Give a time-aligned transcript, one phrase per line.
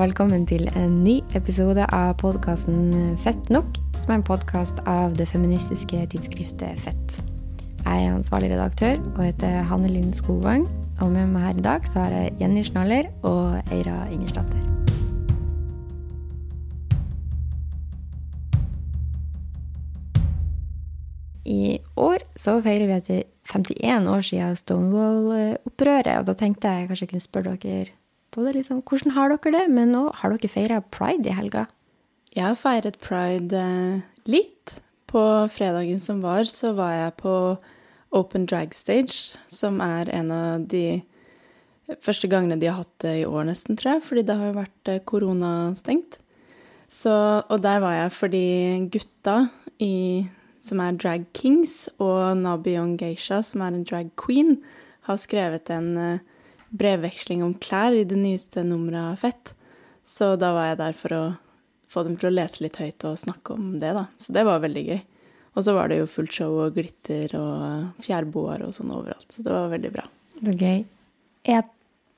[0.00, 5.26] velkommen til en ny episode av podkasten Fett nok, som er en podkast av det
[5.28, 7.18] feministiske tidsskriftet Fett.
[7.82, 10.64] Jeg er ansvarlig redaktør og heter Hanne Linn Skogvang.
[11.04, 14.64] Og med meg her i dag så har jeg Jenny Schnaller og Eira Ingersdatter.
[21.44, 27.10] I år så feirer vi etter 51 år siden Stonewall-opprøret, og da tenkte jeg kanskje
[27.10, 27.99] jeg kunne spørre dere
[28.34, 31.66] både liksom, hvordan har dere det, men òg har dere feira pride i helga?
[32.34, 34.78] Jeg har feiret pride eh, litt.
[35.10, 37.34] På fredagen som var, så var jeg på
[38.14, 41.00] Open Drag Stage, som er en av de
[41.98, 44.58] første gangene de har hatt det i år, nesten, tror jeg, fordi det har jo
[44.60, 46.20] vært eh, koronastengt.
[46.90, 48.46] Så, og der var jeg fordi
[48.90, 49.36] gutta
[49.82, 50.26] i
[50.62, 54.58] som er drag kings, og Nabi Young Geisha, som er en drag queen,
[55.08, 56.26] har skrevet en eh,
[56.70, 59.54] brevveksling om klær i det nyeste nummeret av Fett.
[60.06, 61.22] Så da var jeg der for å
[61.90, 64.06] få dem til å lese litt høyt og snakke om det, da.
[64.20, 65.00] Så det var veldig gøy.
[65.58, 69.26] Og så var det jo fullt show og glitter og fjærboer og sånn overalt.
[69.34, 70.06] Så det var veldig bra.
[70.38, 71.60] Det er gøy.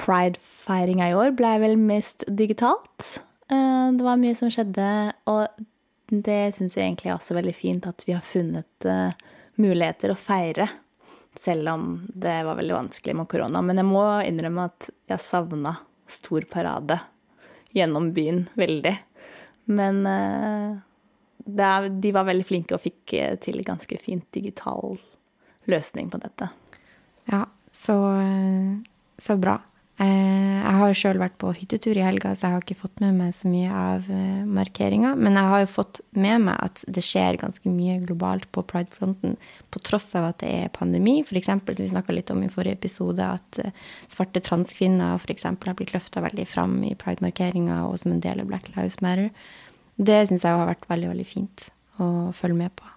[0.02, 3.22] Pride-feiringa i år ble vel mest digitalt.
[3.48, 4.86] Eh, det var mye som skjedde,
[5.30, 5.46] og
[6.12, 9.14] det syns jeg egentlig er også veldig fint at vi har funnet uh,
[9.56, 10.66] muligheter å feire.
[11.38, 13.62] Selv om det var veldig vanskelig med korona.
[13.64, 15.76] Men jeg må innrømme at jeg savna
[16.10, 16.98] stor parade
[17.72, 18.92] gjennom byen veldig.
[19.72, 20.76] Men uh,
[21.46, 24.98] er, de var veldig flinke og fikk eh, til ganske fint digital
[25.70, 26.50] løsning på dette.
[27.30, 27.96] Ja, så,
[29.18, 29.56] så bra.
[30.00, 33.02] Eh, jeg har jo sjøl vært på hyttetur i helga, så jeg har ikke fått
[33.02, 35.12] med meg så mye av eh, markeringa.
[35.20, 39.36] Men jeg har jo fått med meg at det skjer ganske mye globalt på pridefronten,
[39.70, 41.18] på tross av at det er pandemi.
[41.20, 41.50] F.eks.
[41.52, 43.76] som vi snakka litt om i forrige episode, at eh,
[44.12, 48.42] svarte transkvinner for eksempel, har blitt løfta veldig fram i pridemarkeringa og som en del
[48.42, 49.28] av Black Lives Matter.
[50.00, 51.68] Det syns jeg har vært veldig, veldig fint
[52.00, 52.88] å følge med på.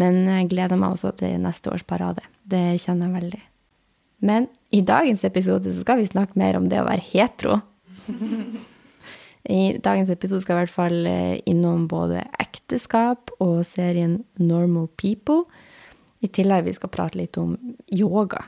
[0.00, 2.22] Men jeg gleder meg også til neste års parade.
[2.46, 3.46] Det kjenner jeg veldig.
[4.20, 7.60] Men i dagens episode så skal vi snakke mer om det å være hetero.
[9.50, 14.90] I dagens episode skal vi i hvert fall eh, innom både ekteskap og serien Normal
[15.00, 15.46] People.
[16.20, 17.54] I tillegg vi skal prate litt om
[17.96, 18.44] yoga.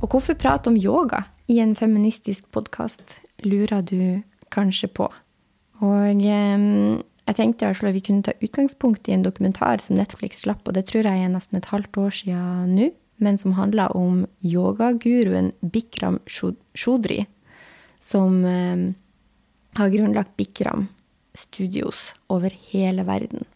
[0.00, 4.22] Og hvorfor prate om yoga i en feministisk podkast, lurer du
[4.54, 5.10] kanskje på.
[5.84, 6.64] Og eh,
[7.26, 10.86] jeg tenkte at vi kunne ta utgangspunkt i en dokumentar som Netflix slapp, og det
[10.90, 16.20] tror jeg er nesten et halvt år siden nå, men som handla om yogaguruen Bikram
[16.28, 17.24] Shodri,
[18.04, 18.92] som eh,
[19.80, 20.86] har grunnlagt Bikram
[21.34, 23.46] Studios over hele verden.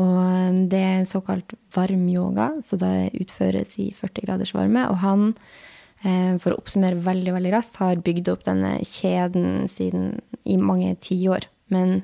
[0.00, 4.86] Og eh, det er en såkalt varm yoga, så det utføres i 40 graders varme.
[4.88, 5.28] Og han,
[6.06, 10.94] eh, for å oppsummere veldig veldig raskt, har bygd opp denne kjeden siden i mange
[11.04, 11.50] tiår.
[11.74, 12.02] Men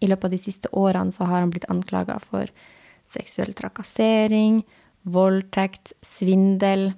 [0.00, 2.50] i løpet av de siste årene så har han blitt anklaga for
[3.10, 4.62] seksuell trakassering,
[5.02, 6.92] voldtekt, svindel,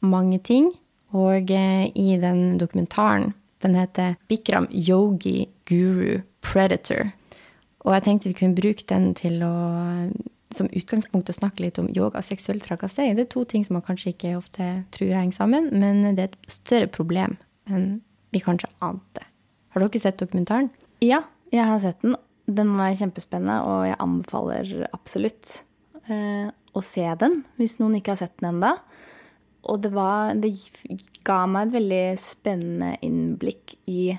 [0.00, 0.72] mange ting.
[1.16, 3.32] Og eh, i den dokumentaren,
[3.64, 7.14] den heter Bikram Yogi Guru Predator.
[7.86, 9.54] Og jeg tenkte vi kunne bruke den til å
[10.54, 13.16] som utgangspunkt å snakke litt om yoga og seksuell trakassering.
[13.18, 16.30] Det er to ting som man kanskje ikke ofte tror henger sammen, men det er
[16.30, 17.36] et større problem
[17.68, 17.98] enn
[18.32, 19.24] vi kanskje ante.
[19.74, 20.70] Har dere sett dokumentaren?
[21.04, 21.22] Ja,
[21.52, 22.16] jeg har sett den.
[22.48, 25.58] Den var kjempespennende, og jeg anbefaler absolutt
[26.08, 28.78] eh, å se den hvis noen ikke har sett den enda.
[29.68, 30.54] Og det, var, det
[31.26, 34.14] ga meg et veldig spennende innblikk i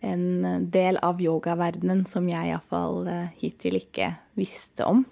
[0.00, 5.04] en del av yogaverdenen som jeg iallfall eh, hittil ikke visste om.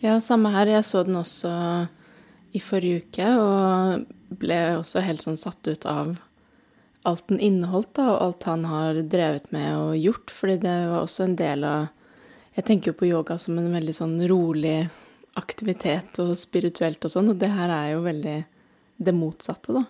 [0.00, 0.68] Ja, samme her.
[0.68, 1.52] Jeg så den også
[2.56, 6.16] i forrige uke, og ble også helt sånn satt ut av
[7.08, 10.32] alt den inneholdt, da, og alt han har drevet med og gjort.
[10.34, 11.88] Fordi det var også en del av
[12.50, 14.88] Jeg tenker jo på yoga som en veldig sånn rolig
[15.38, 18.34] aktivitet og spirituelt og sånn, og det her er jo veldig
[19.06, 19.84] det motsatte, da.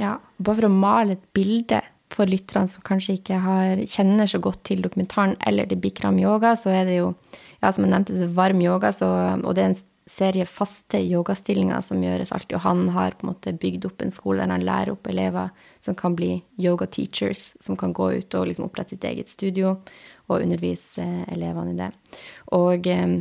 [0.00, 1.82] Ja, bare for å male et bilde
[2.12, 6.54] for lytterne som kanskje ikke har, kjenner så godt til dokumentaren eller til Bikram yoga,
[6.58, 7.12] så er det jo,
[7.60, 12.02] ja, som jeg nevnte, varm yoga, så, og det er en serie faste yogastillinger som
[12.02, 12.56] gjøres alltid.
[12.58, 15.50] Og han har på en måte bygd opp en skole der han lærer opp elever
[15.84, 19.76] som kan bli yoga teachers, som kan gå ut og liksom opprette sitt eget studio
[20.28, 21.04] og undervise
[21.34, 21.90] elevene i det.
[22.54, 23.16] Og eh,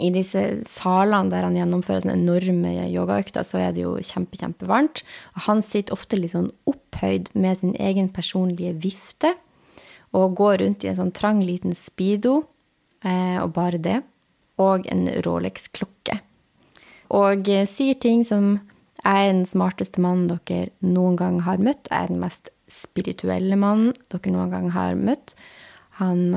[0.00, 5.02] i disse salene der han gjennomfører sånne enorme yogaøkter, så er det jo kjempe, kjempevarmt.
[5.36, 9.34] Og han sitter ofte litt sånn opphøyd med sin egen personlige vifte
[10.16, 12.42] og går rundt i en sånn trang liten speedo,
[13.04, 14.00] eh, og bare det
[14.62, 16.20] og en Rolex-klokke.
[17.12, 18.54] Og sier ting som
[19.02, 21.88] Jeg er den smarteste mannen dere noen gang har møtt.
[21.90, 25.34] Jeg er den mest spirituelle mannen dere noen gang har møtt.
[26.00, 26.30] Han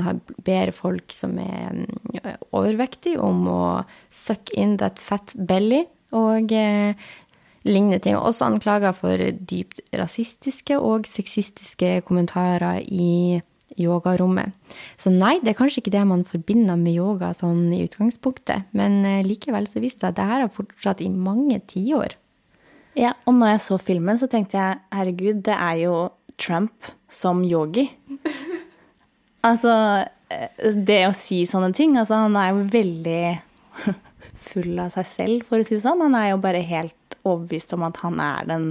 [0.43, 3.61] ber folk som er mm, overvektige, om å
[4.11, 5.85] suck in that fat belly
[6.15, 6.97] og eh,
[7.65, 8.17] lignende ting.
[8.17, 13.41] Også anklager for dypt rasistiske og sexistiske kommentarer i
[13.81, 14.53] yogarommet.
[15.01, 19.01] Så nei, det er kanskje ikke det man forbinder med yoga sånn i utgangspunktet, men
[19.07, 22.15] eh, likevel så viste det at det her har fortsatt i mange tiår.
[22.95, 25.95] Ja, og når jeg så filmen, så tenkte jeg herregud, det er jo
[26.39, 27.89] Trump som yogi.
[29.49, 29.73] altså,
[30.31, 33.21] eh, det å si sånne ting Altså, han er jo veldig
[34.49, 36.03] full av seg selv, for å si det sånn.
[36.07, 38.69] Han er jo bare helt overbevist om at han er den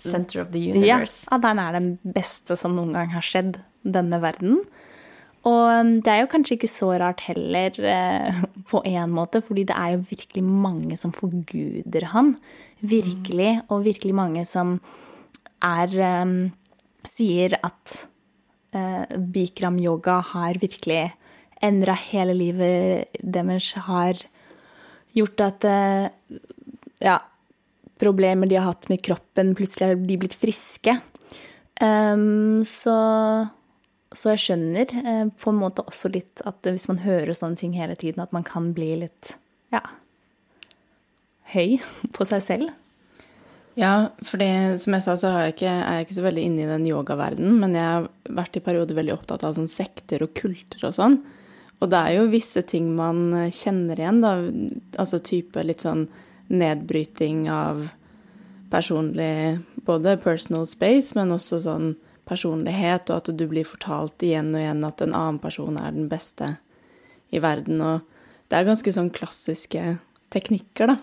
[0.00, 1.26] Center of the universe.
[1.26, 4.62] Ja, at han er den beste som noen gang har skjedd denne verden.
[5.48, 9.64] Og um, det er jo kanskje ikke så rart heller, eh, på en måte, fordi
[9.70, 12.34] det er jo virkelig mange som forguder han.
[12.80, 13.54] Virkelig.
[13.60, 13.66] Mm.
[13.72, 14.78] Og virkelig mange som
[15.64, 16.38] er um,
[17.08, 17.94] Sier at
[18.76, 21.14] uh, Bikram yoga har virkelig
[21.64, 24.20] endra hele livet deres, har
[25.16, 26.36] gjort at uh,
[27.00, 27.16] ja,
[28.00, 30.96] problemer de har hatt med kroppen, plutselig har de blitt friske.
[31.80, 32.96] Um, så,
[34.12, 37.76] så, jeg skjønner uh, på en måte også litt at hvis man hører sånne ting
[37.78, 39.34] hele tiden, at man kan bli litt
[39.72, 39.82] ja,
[41.54, 41.78] høy
[42.16, 42.76] på seg selv.
[43.78, 44.42] Ja, for
[44.82, 47.60] som jeg sa, så jeg, ikke, er jeg ikke så veldig inne i den yogaverdenen,
[47.62, 48.08] men jeg har
[48.40, 51.20] vært i perioder veldig opptatt av sånn sekter og kulter og sånn.
[51.80, 54.34] Og det er jo visse ting man kjenner igjen, da.
[55.00, 56.08] Altså type litt sånn
[56.50, 57.88] nedbryting av
[58.70, 61.94] personlig Både personal space, men også sånn
[62.28, 66.10] personlighet, og at du blir fortalt igjen og igjen at en annen person er den
[66.10, 66.52] beste
[67.32, 67.80] i verden.
[67.80, 68.04] Og
[68.52, 69.96] det er ganske sånn klassiske
[70.30, 70.98] teknikker, da.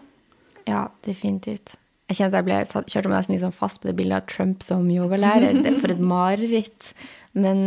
[0.70, 1.74] Ja, definitivt.
[2.08, 4.86] Jeg kjente jeg ble kjørte meg nesten liksom fast på det bildet av Trump som
[4.92, 5.58] yogalærer.
[5.82, 6.94] For et mareritt.
[7.34, 7.66] Men,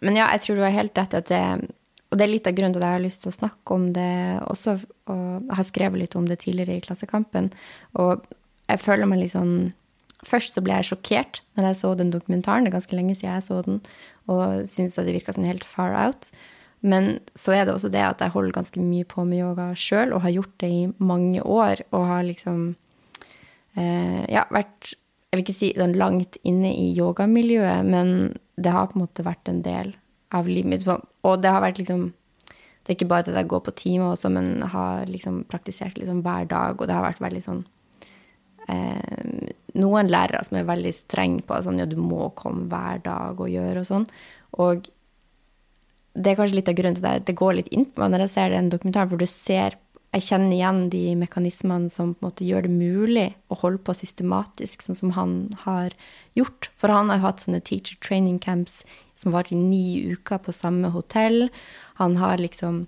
[0.00, 1.42] men ja, jeg tror du har helt rett at det
[2.14, 3.88] og det er litt av grunnen til at jeg har lyst til å snakke om
[3.96, 4.10] det
[4.46, 4.76] også.
[5.10, 7.48] Og jeg har skrevet litt om det tidligere i Klassekampen.
[7.98, 8.22] Og
[8.70, 9.72] jeg føler meg litt sånn
[10.24, 12.64] Først så ble jeg sjokkert når jeg så den dokumentaren.
[12.64, 13.80] Det er ganske lenge siden jeg så den,
[14.24, 16.30] og syntes at det virka sånn helt far out.
[16.80, 20.14] Men så er det også det at jeg holder ganske mye på med yoga sjøl,
[20.16, 21.82] og har gjort det i mange år.
[21.90, 22.62] Og har liksom
[23.76, 28.96] eh, ja, vært Jeg vil ikke si langt inne i yogamiljøet, men det har på
[28.96, 29.92] en måte vært en del
[30.34, 30.86] av livet mitt.
[31.24, 32.12] Og det har vært liksom
[32.84, 36.18] Det er ikke bare at jeg går på time også, men har liksom praktisert liksom
[36.20, 37.62] hver dag, og det har vært veldig sånn
[38.68, 39.46] eh,
[39.80, 43.48] Noen lærere som er veldig strenge på sånn ja, du må komme hver dag og
[43.48, 44.04] gjøre og sånn.
[44.60, 44.84] Og
[46.14, 48.26] det er kanskje litt av grunnen til at det går litt inn på meg når
[48.26, 49.78] jeg ser den dokumentaren, for du ser
[50.14, 53.96] jeg kjenner igjen de mekanismene som på en måte gjør det mulig å holde på
[53.98, 55.32] systematisk, sånn som han
[55.64, 55.96] har
[56.38, 56.68] gjort.
[56.78, 60.52] For han har jo hatt sånne teacher training camps som varte i ni uker på
[60.54, 61.48] samme hotell.
[62.00, 62.84] Han har liksom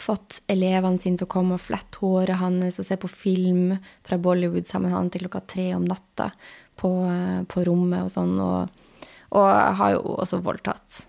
[0.00, 3.76] fått elevene sine til å komme og flette håret hans og se på film
[4.06, 6.30] fra Bollywood sammen med han til klokka tre om natta
[6.80, 6.90] på,
[7.50, 8.34] på rommet og sånn.
[8.42, 8.80] Og,
[9.38, 9.50] og
[9.80, 11.04] har jo også voldtatt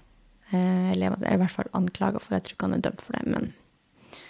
[0.51, 3.17] eh, elevene, eller i hvert fall anklaga for Jeg tror ikke han er dømt for
[3.17, 4.21] det, men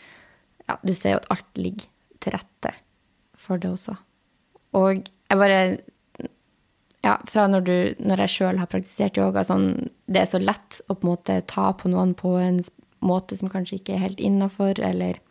[0.66, 1.92] ja, du ser jo at alt ligger
[2.24, 2.72] til rette
[3.38, 3.98] for det også.
[4.76, 5.60] Og jeg bare
[7.06, 10.80] ja, fra når, du, når jeg sjøl har praktisert yoga, sånn, det er så lett
[10.90, 12.64] å på en måte ta på noen på en
[13.06, 15.22] måte som kanskje ikke er helt innafor, eller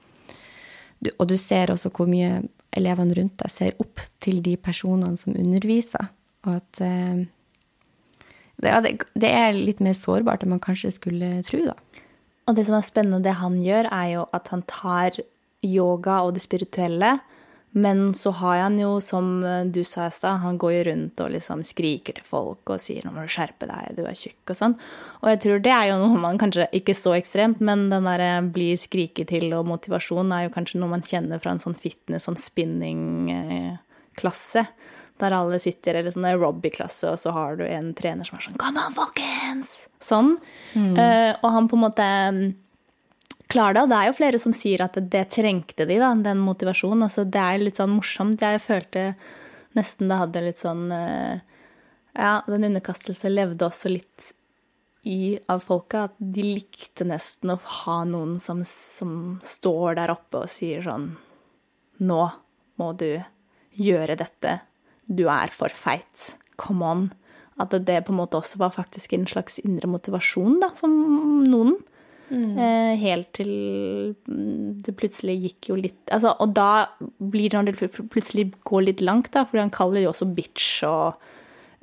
[1.20, 2.38] Og du ser også hvor mye
[2.72, 6.06] elevene rundt deg ser opp til de personene som underviser,
[6.46, 7.26] og at eh,
[8.62, 11.74] det, det, er litt mer sårbart enn man kanskje skulle tro, da.
[12.48, 15.20] Og det som er spennende, det han gjør, er jo at han tar
[15.64, 17.18] yoga og det spirituelle
[17.76, 21.20] men så har han jo, som eh, du sa i stad, han går jo rundt
[21.24, 24.50] og liksom skriker til folk og sier 'nå må du skjerpe deg, du er tjukk'
[24.54, 24.78] og sånn.
[25.24, 28.38] Og jeg tror det er jo noe man kanskje ikke så ekstremt, men den derre
[28.38, 31.74] eh, bli skriket til og motivasjon er jo kanskje noe man kjenner fra en sånn
[31.74, 34.62] fitness, sånn spinning-klasse.
[35.18, 38.58] Der alle sitter, eller sånn aerobic-klasse, og så har du en trener som er sånn
[38.58, 40.38] 'Kom an, folkens!' Sånn.
[40.78, 40.94] Mm.
[40.94, 42.54] Uh, og han på en måte
[43.54, 43.84] klare det.
[43.86, 47.06] Og det er jo flere som sier at det trengte de, da, den motivasjonen.
[47.06, 48.42] Altså, det er litt sånn morsomt.
[48.42, 49.08] Jeg følte
[49.78, 51.42] nesten det hadde litt sånn eh,
[52.14, 54.32] Ja, den underkastelse levde også litt
[55.04, 56.08] i av folka.
[56.08, 61.12] At de likte nesten å ha noen som, som står der oppe og sier sånn
[62.04, 62.22] Nå
[62.80, 63.22] må du
[63.78, 64.58] gjøre dette.
[65.06, 66.34] Du er for feit.
[66.58, 67.04] Come on.
[67.60, 71.76] At det på en måte også var faktisk en slags indre motivasjon da, for noen.
[72.34, 73.50] Eh, helt til
[74.26, 76.86] mm, det plutselig gikk jo litt altså, Og da
[77.18, 80.28] blir det når det plutselig går litt langt, da, fordi han kaller det jo også
[80.34, 81.20] bitch og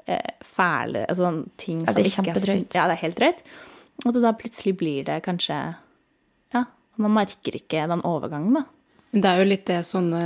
[0.07, 1.31] eh, fæle altså,
[1.61, 2.77] ting Ja, er som ikke kjempedrøyt.
[2.77, 3.45] Ja, det er helt drøyt.
[4.05, 5.59] Og da plutselig blir det kanskje
[6.55, 6.65] Ja,
[7.01, 8.65] man merker ikke den overgangen, da.
[9.11, 10.23] Men Det er jo litt det sånne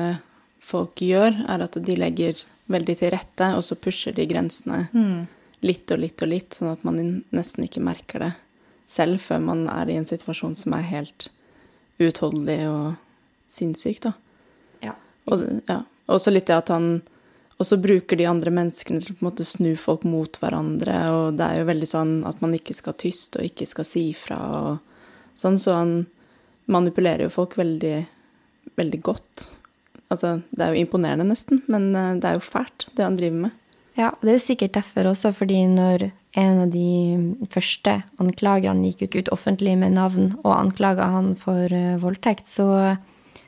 [0.65, 2.41] folk gjør, er at de legger
[2.71, 4.87] veldig til rette, og så pusher de grensene
[5.65, 6.97] litt og litt og litt, sånn at man
[7.33, 8.31] nesten ikke merker det
[8.91, 11.29] selv før man er i en situasjon som er helt
[11.99, 12.85] uutholdelig og
[13.51, 14.13] sinnssyk, da.
[14.83, 14.95] Ja.
[15.31, 15.81] Og ja,
[16.19, 16.99] så litt det at han
[17.61, 21.37] også bruker de andre menneskene til å på en måte snu folk mot hverandre, og
[21.39, 24.39] det er jo veldig sånn at man ikke skal tyste og ikke skal si fra
[24.59, 24.73] og
[25.39, 25.93] sånn, så han
[26.71, 27.97] manipulerer jo folk veldig,
[28.75, 29.47] veldig godt.
[30.11, 33.47] Altså, det er jo imponerende nesten, men eh, det er jo fælt, det han driver
[33.47, 33.61] med.
[33.95, 38.89] Ja, og det er jo sikkert derfor også, fordi når en av de første anklagerne
[38.89, 42.97] gikk jo ikke ut offentlig med navn og anklaga han for eh, voldtekt, så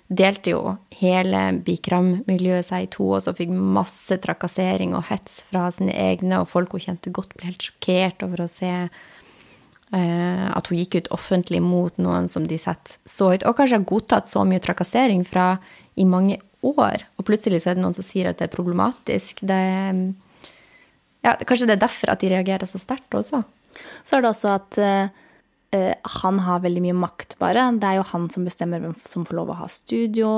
[0.08, 0.62] delte jo
[1.02, 6.40] hele Bikram-miljøet seg i to, og så fikk masse trakassering og hets fra sine egne,
[6.40, 11.02] og folk hun kjente godt ble helt sjokkert over å se eh, at hun gikk
[11.02, 14.64] ut offentlig mot noen som de setter så høyt, og kanskje har godtatt så mye
[14.64, 15.58] trakassering fra
[16.00, 19.44] i mange år, og plutselig så er det noen som sier at det er problematisk.
[19.46, 19.60] Det
[21.26, 23.44] ja, Kanskje det er derfor at de reagerer så sterkt også.
[24.06, 25.14] Så er det også at eh,
[25.76, 27.70] eh, han har veldig mye makt, bare.
[27.78, 30.32] Det er jo han som bestemmer hvem som får lov å ha studio.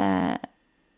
[0.00, 0.36] Eh,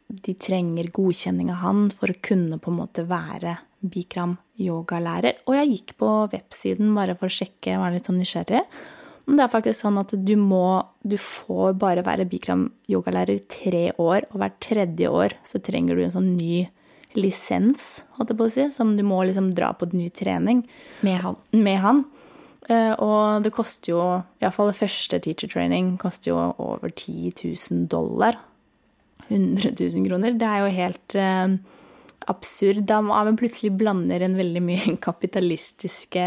[0.09, 5.43] de trenger godkjenning av han for å kunne på en måte være Bikram yogalærer.
[5.47, 8.65] Og jeg gikk på websiden bare for å sjekke, jeg litt sånn nysgjerrig.
[9.29, 13.45] Men det er faktisk sånn at du må Du får bare være Bikram yogalærer i
[13.49, 16.67] tre år, og hvert tredje år så trenger du en sånn ny
[17.17, 20.65] lisens, holdt jeg på å si, som du må liksom dra på ny trening
[21.03, 21.37] Med han.
[21.53, 22.05] med han.
[22.69, 24.03] Eh, Og det koster jo,
[24.43, 27.33] iallfall det første teacher training, koster jo over 10
[27.71, 28.37] 000 dollar.
[29.29, 30.33] 100 000 kroner.
[30.39, 31.57] Det er jo helt eh,
[32.29, 32.85] absurd.
[32.87, 36.27] Da man plutselig blander en veldig mye kapitalistiske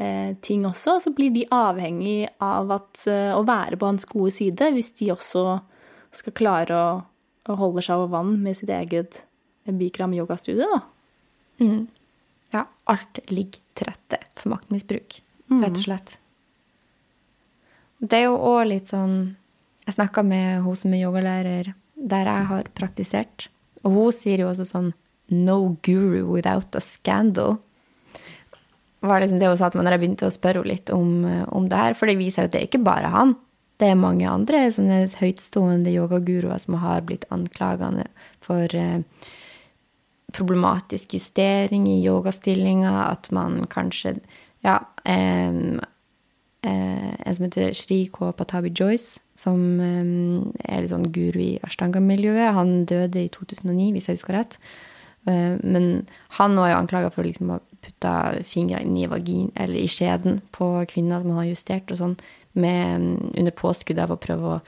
[0.00, 4.32] eh, ting også, så blir de avhengig av at, eh, å være på hans gode
[4.32, 5.60] side, hvis de også
[6.14, 6.90] skal klare å,
[7.50, 9.24] å holde seg over vann med sitt eget
[9.64, 10.80] Bikram yogastudio, da.
[12.54, 15.20] Ja, alt ligger til rette for maktmisbruk,
[15.62, 16.18] rett og slett.
[18.04, 19.36] Det er jo òg litt sånn
[19.84, 23.48] Jeg snakka med hun som er yogalærer der jeg har praktisert,
[23.84, 24.92] og hun sier jo også sånn
[25.28, 27.58] No guru without a scandal.
[29.00, 31.24] var liksom det hun sa til meg når jeg begynte å spørre henne litt om,
[31.52, 31.94] om det her.
[31.94, 33.34] For det viser jo at det er ikke bare han.
[33.76, 38.06] Det er mange andre sånne høytstående yogaguruer som har blitt anklagende
[38.44, 39.00] for eh,
[40.34, 44.18] problematisk justering i yogastillinga, at man kanskje
[44.64, 45.80] Ja, Um,
[46.64, 48.30] en som heter Shri K.
[48.32, 52.54] Patabi Joyce, som er litt sånn guru i ashtanga-miljøet.
[52.56, 54.56] Han døde i 2009, hvis jeg husker rett.
[55.28, 56.06] Eh, men
[56.38, 58.14] han var jo anklaga for liksom å putte
[58.48, 62.16] fingrene inn i vagin, eller i skjeden på kvinner som han har justert, og sånn,
[62.54, 64.62] under påskudd av å prøve å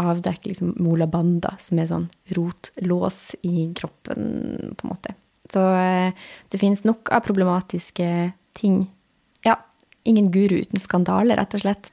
[0.00, 5.14] avdekke liksom mola banda, som er sånn rotlås i kroppen, på en måte.
[5.52, 8.08] Så eh, det finnes nok av problematiske
[8.58, 8.82] ting.
[9.46, 9.60] Ja,
[10.04, 11.92] ingen guru uten skandale, rett og slett.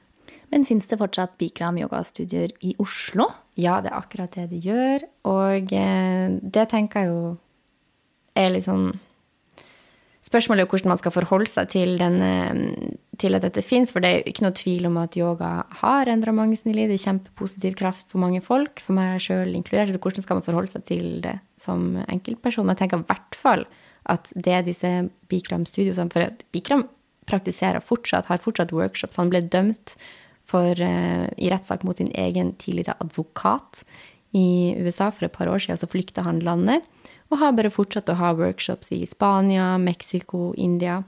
[0.52, 3.30] Men fins det fortsatt Bikram yogastudier i Oslo?
[3.58, 7.34] Ja, det er akkurat det de gjør, og eh, det tenker jeg jo
[8.34, 8.88] er litt sånn
[10.24, 13.92] Spørsmålet er jo hvordan man skal forholde seg til, den, eh, til at dette fins,
[13.92, 15.50] for det er ikke noe tvil om at yoga
[15.82, 16.90] har endra mange sine liv.
[16.90, 19.92] Det er kjempepositiv kraft for mange folk, for meg sjøl inkludert.
[19.94, 22.70] Så hvordan skal man forholde seg til det som enkeltperson?
[22.72, 23.64] Jeg tenker i hvert fall
[24.10, 24.90] at det disse
[25.32, 26.88] Bikram-studiosene For Bikram
[27.28, 29.20] praktiserer fortsatt, har fortsatt workshops.
[29.20, 29.94] Han ble dømt
[30.44, 33.84] for, eh, i rettssak mot sin egen tidligere advokat
[34.34, 35.78] i USA for et par år siden.
[35.78, 36.82] Så flykta han landet
[37.30, 41.02] og har bare fortsatt å ha workshops i Spania, Mexico, India.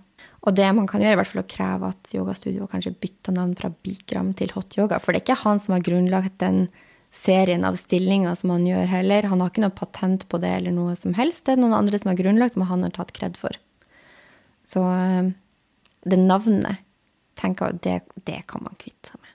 [0.47, 3.57] Og det man kan gjøre, i hvert fall å kreve at yogastudio kanskje bytter navn
[3.59, 5.01] fra Bikram til Hot Yoga.
[5.03, 6.69] For det er ikke han som har grunnlagt den
[7.17, 9.27] serien av stillinger som han gjør heller.
[9.31, 11.47] Han har ikke noe patent på det eller noe som helst.
[11.47, 13.59] Det er noen andre som har grunnlagt, som han har tatt kred for.
[14.71, 15.33] Så eh,
[16.07, 16.83] det navnet
[17.41, 17.97] tenker jeg det,
[18.29, 19.33] det kan man kvitte seg med.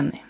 [0.00, 0.22] Enig.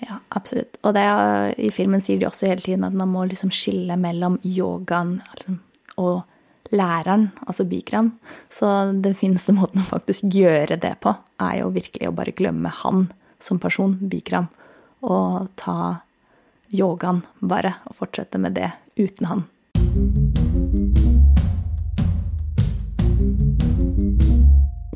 [0.00, 0.78] Ja, absolutt.
[0.82, 4.40] Og er- i filmen sier de også hele tiden at man må liksom skille mellom
[4.42, 5.60] yogaen liksom,
[6.00, 6.22] og
[6.70, 8.12] læreren, altså Bikram.
[8.48, 12.72] Så den fineste måten å faktisk gjøre det på, er jo virkelig å bare glemme
[12.82, 13.08] han
[13.40, 14.50] som person, Bikram,
[15.00, 16.02] og ta
[16.70, 19.46] yogaen bare, og fortsette med det uten han.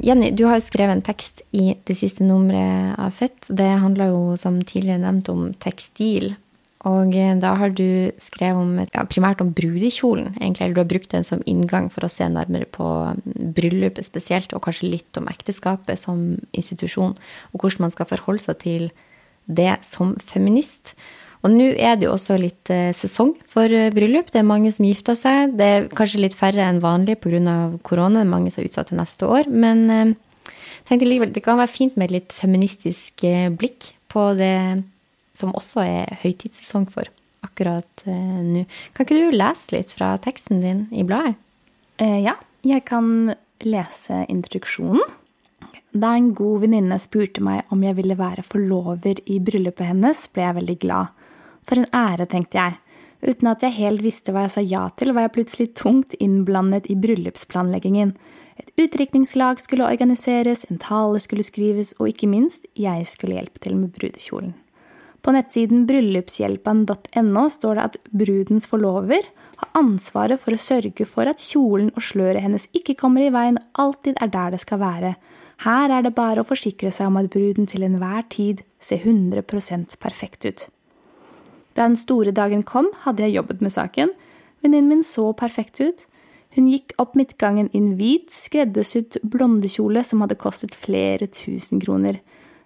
[0.04, 3.48] Jenny, du har jo skrevet en tekst i det siste nummeret av Fett.
[3.48, 6.34] Det handler jo, som tidligere nevnt, om tekstil.
[6.84, 10.66] Og eh, da har du skrevet om, ja, primært om brudekjolen, egentlig.
[10.66, 13.24] Eller du har brukt den som inngang for å se nærmere på mm,
[13.56, 17.16] bryllupet spesielt, og kanskje litt om ekteskapet som institusjon,
[17.52, 18.88] og hvordan man skal forholde seg til
[19.48, 20.92] det som feminist.
[21.44, 24.28] Og nå er det jo også litt eh, sesong for eh, bryllup.
[24.32, 25.56] Det er mange som gifter seg.
[25.56, 27.58] Det er kanskje litt færre enn vanlig pga.
[27.84, 28.20] korona.
[28.20, 29.48] Det er mange som er utsatt til neste år.
[29.48, 30.16] Men
[30.84, 33.24] tenkte likevel det kan være fint med et litt feministisk
[33.56, 34.56] blikk på det
[35.36, 37.10] som også er høytidssesong for
[37.44, 38.64] akkurat eh, nå.
[38.94, 41.36] Kan ikke du lese litt fra teksten din i bladet?
[42.02, 45.02] Eh, ja, jeg kan lese introduksjonen.
[45.94, 50.42] Da en god venninne spurte meg om jeg ville være forlover i bryllupet hennes, ble
[50.42, 51.28] jeg veldig glad.
[51.64, 52.80] For en ære, tenkte jeg.
[53.24, 56.90] Uten at jeg helt visste hva jeg sa ja til, var jeg plutselig tungt innblandet
[56.92, 58.12] i bryllupsplanleggingen.
[58.58, 63.78] Et utdrikningslag skulle organiseres, en tale skulle skrives, og ikke minst, jeg skulle hjelpe til
[63.78, 64.52] med brudekjolen.
[65.24, 69.24] På nettsiden bryllupshjelpen.no står det at brudens forlover
[69.56, 73.56] har ansvaret for å sørge for at kjolen og sløret hennes ikke kommer i veien,
[73.80, 75.14] alltid er der det skal være.
[75.64, 79.96] Her er det bare å forsikre seg om at bruden til enhver tid ser 100%
[80.02, 80.66] perfekt ut.
[81.74, 84.12] Da den store dagen kom, hadde jeg jobbet med saken.
[84.62, 86.04] Venninnen min så perfekt ut.
[86.54, 92.20] Hun gikk opp midtgangen i en hvit, skreddersydd blondekjole som hadde kostet flere tusen kroner.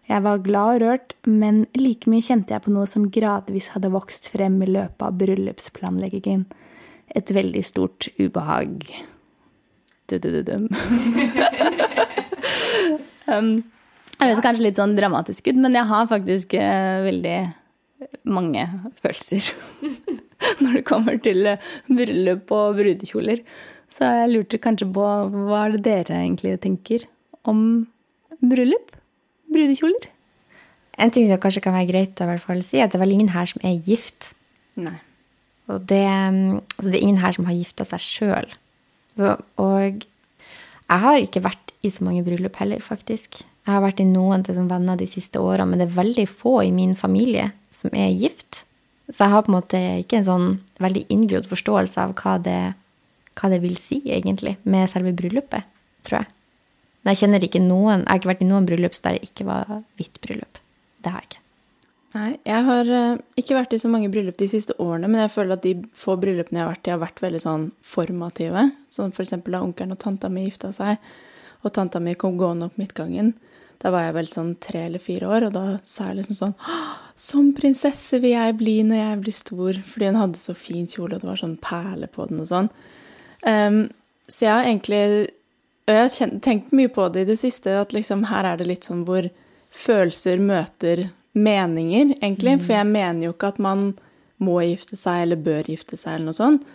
[0.08, 3.90] Jeg var glad og rørt, men like mye kjente jeg på noe som gradvis hadde
[3.92, 6.46] vokst frem i løpet av bryllupsplanleggingen.
[7.16, 8.86] Et veldig stort ubehag.
[10.08, 10.68] Du-du-du-dum.
[13.32, 17.38] um, det høres kanskje litt sånn dramatisk ut, men jeg har faktisk uh, veldig
[18.32, 18.64] mange
[19.02, 19.50] følelser
[20.62, 21.60] når det kommer til uh,
[21.92, 23.44] bryllup og brudekjoler.
[23.92, 27.04] Så jeg lurte kanskje på hva er dere egentlig tenker
[27.48, 27.60] om
[28.40, 28.97] bryllup?
[29.52, 30.08] Brudekjoler?
[30.98, 32.98] En ting som kanskje kan være greit å i hvert fall si, er at det
[32.98, 34.32] er vel ingen her som er gift.
[34.78, 34.96] Nei.
[35.68, 38.54] Og det, altså det er ingen her som har gifta seg sjøl.
[39.60, 40.04] Og
[40.88, 43.42] jeg har ikke vært i så mange bryllup heller, faktisk.
[43.68, 46.24] Jeg har vært i noen til som venner de siste åra, men det er veldig
[46.30, 48.62] få i min familie som er gift.
[49.12, 50.48] Så jeg har på en måte ikke en sånn
[50.80, 52.60] veldig inngrodd forståelse av hva det,
[53.38, 55.68] hva det vil si, egentlig, med selve bryllupet,
[56.08, 56.32] tror jeg.
[57.02, 59.46] Men jeg kjenner ikke noen Jeg har ikke vært i noen bryllup der det ikke
[59.48, 60.58] var hvitt bryllup.
[61.04, 61.44] Det har jeg ikke.
[62.16, 65.32] Nei, jeg har uh, ikke vært i så mange bryllup de siste årene, men jeg
[65.34, 68.62] føler at de få bryllupene jeg har vært i, har vært veldig sånn formative.
[68.90, 70.96] Sånn eksempel da onkelen og tanta mi gifta seg,
[71.60, 73.34] og tanta mi kom gående opp midtgangen.
[73.78, 76.56] Da var jeg vel sånn tre eller fire år, og da sa jeg liksom sånn
[77.18, 79.78] Som prinsesse vil jeg bli når jeg blir stor.
[79.86, 82.68] Fordi hun hadde så fin kjole, og det var sånn perle på den og sånn.
[83.42, 83.80] Um,
[84.30, 85.02] så jeg har egentlig
[85.94, 88.88] jeg har tenkt mye på det i det siste, at liksom her er det litt
[88.88, 89.28] sånn hvor
[89.72, 92.58] følelser møter meninger, egentlig.
[92.58, 92.64] Mm.
[92.64, 93.88] For jeg mener jo ikke at man
[94.42, 96.68] må gifte seg eller bør gifte seg eller noe sånt.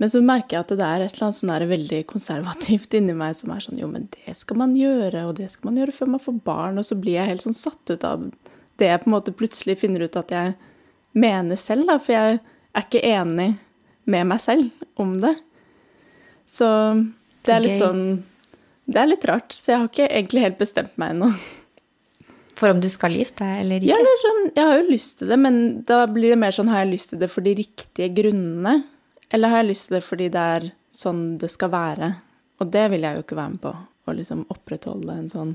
[0.00, 3.34] Men så merker jeg at det er et eller annet sånn veldig konservativt inni meg
[3.36, 6.14] som er sånn Jo, men det skal man gjøre, og det skal man gjøre før
[6.14, 6.80] man får barn.
[6.80, 8.24] Og så blir jeg helt sånn satt ut av
[8.80, 10.54] det jeg på en måte plutselig finner ut at jeg
[11.12, 11.98] mener selv, da.
[12.00, 13.50] For jeg er ikke enig
[14.08, 15.34] med meg selv om det.
[16.48, 16.70] Så
[17.44, 18.04] det er litt sånn
[18.90, 21.30] det er litt rart, så jeg har ikke egentlig helt bestemt meg ennå.
[22.60, 23.96] For om du skal gifte deg eller ikke?
[23.96, 26.82] Ja, sånn, jeg har jo lyst til det, men da blir det mer sånn har
[26.82, 28.82] jeg lyst til det for de riktige grunnene?
[29.32, 32.10] Eller har jeg lyst til det fordi det er sånn det skal være?
[32.60, 33.72] Og det vil jeg jo ikke være med på.
[34.10, 35.54] Å liksom opprettholde en sånn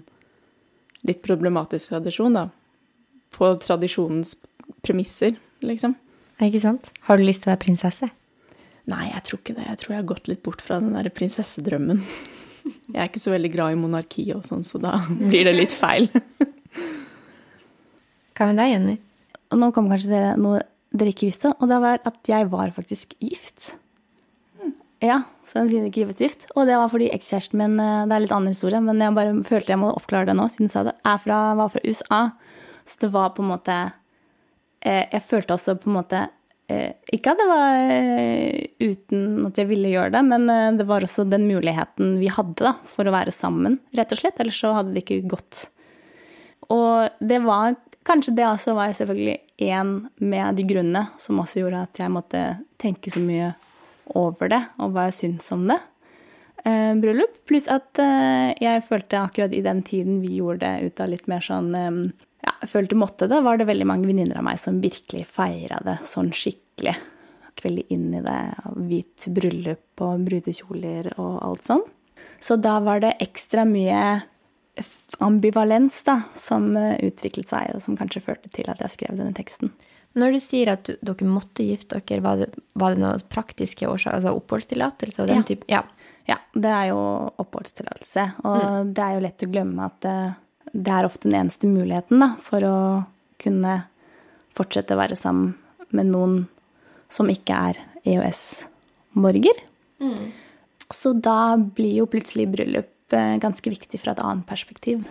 [1.06, 2.48] litt problematisk tradisjon, da.
[3.36, 4.38] På tradisjonens
[4.86, 5.93] premisser, liksom.
[6.41, 6.89] Ikke sant?
[7.06, 8.10] Har du lyst til å være prinsesse?
[8.89, 9.67] Nei, jeg tror ikke det.
[9.69, 12.02] Jeg tror jeg har gått litt bort fra den derre prinsessedrømmen.
[12.65, 15.75] Jeg er ikke så veldig glad i monarki og sånn, så da blir det litt
[15.75, 16.10] feil.
[18.36, 18.95] Hva med deg, Jenny?
[19.54, 20.63] Og nå kommer kanskje dere noe
[20.95, 23.73] dere ikke visste, og det var at jeg var faktisk gift.
[25.04, 26.47] Ja, så jeg sier ikke gift.
[26.56, 29.36] Og det var fordi ekskjæresten min eh, Det er litt annen historie, men jeg bare
[29.45, 30.95] følte jeg må oppklare det nå, siden jeg sa det.
[31.04, 32.21] Jeg var fra USA.
[32.86, 33.75] Så det var på en måte
[34.82, 36.23] eh, Jeg følte også på en måte
[36.65, 41.06] ikke at det var eh, uten at jeg ville gjøre det, men eh, det var
[41.06, 44.39] også den muligheten vi hadde da, for å være sammen, rett og slett.
[44.41, 45.67] Ellers så hadde det ikke gått.
[46.73, 47.75] Og det var
[48.06, 52.41] kanskje det også var selvfølgelig én med de grunnene som også gjorde at jeg måtte
[52.82, 53.54] tenke så mye
[54.17, 55.80] over det, og hva jeg syns om det.
[56.65, 57.43] Eh, bryllup.
[57.45, 61.30] Pluss at eh, jeg følte akkurat i den tiden vi gjorde det ut av litt
[61.30, 61.99] mer sånn eh,
[62.71, 66.32] følte måtte det, var det veldig mange venninner av meg som virkelig feira det sånn
[66.36, 66.95] skikkelig.
[67.63, 68.39] Veldig inn i det.
[68.75, 71.84] Hvit bryllup og brudekjoler og alt sånn.
[72.43, 74.21] Så da var det ekstra mye
[75.23, 79.34] ambivalens da, som eh, utviklet seg, og som kanskje førte til at jeg skrev denne
[79.38, 79.71] teksten.
[80.19, 82.49] Når du sier at dere måtte gifte dere, var det,
[82.80, 84.19] var det noen praktiske årsaker?
[84.21, 85.47] Altså oppholdstillatelse og den Ja.
[85.49, 85.65] type?
[85.71, 85.82] Ja.
[86.28, 86.99] Ja, det er jo
[87.38, 88.23] oppholdstillatelse.
[88.49, 90.08] Og det er jo lett å glemme at
[90.75, 92.77] det, er ofte den eneste muligheten da, for å
[93.41, 93.77] kunne
[94.55, 95.55] fortsette å være sammen
[95.95, 96.45] med noen
[97.11, 99.61] som ikke er EØS-borger.
[100.93, 105.05] Så da blir jo plutselig bryllup eh, ganske viktig fra et annet perspektiv.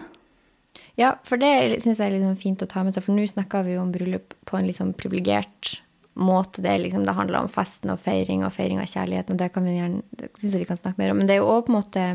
[0.99, 3.65] Ja, for det syns jeg er sånn fint å ta med seg, for nå snakker
[3.67, 5.79] vi jo om bryllup på en liksom privilegert
[6.15, 6.63] måte.
[6.63, 9.67] Det, liksom, det handler om festen og feiring og feiring av kjærligheten, og det kan
[9.67, 11.19] vi gjerne, det synes jeg vi kan snakke mer om.
[11.23, 12.07] Men det er jo òg på en måte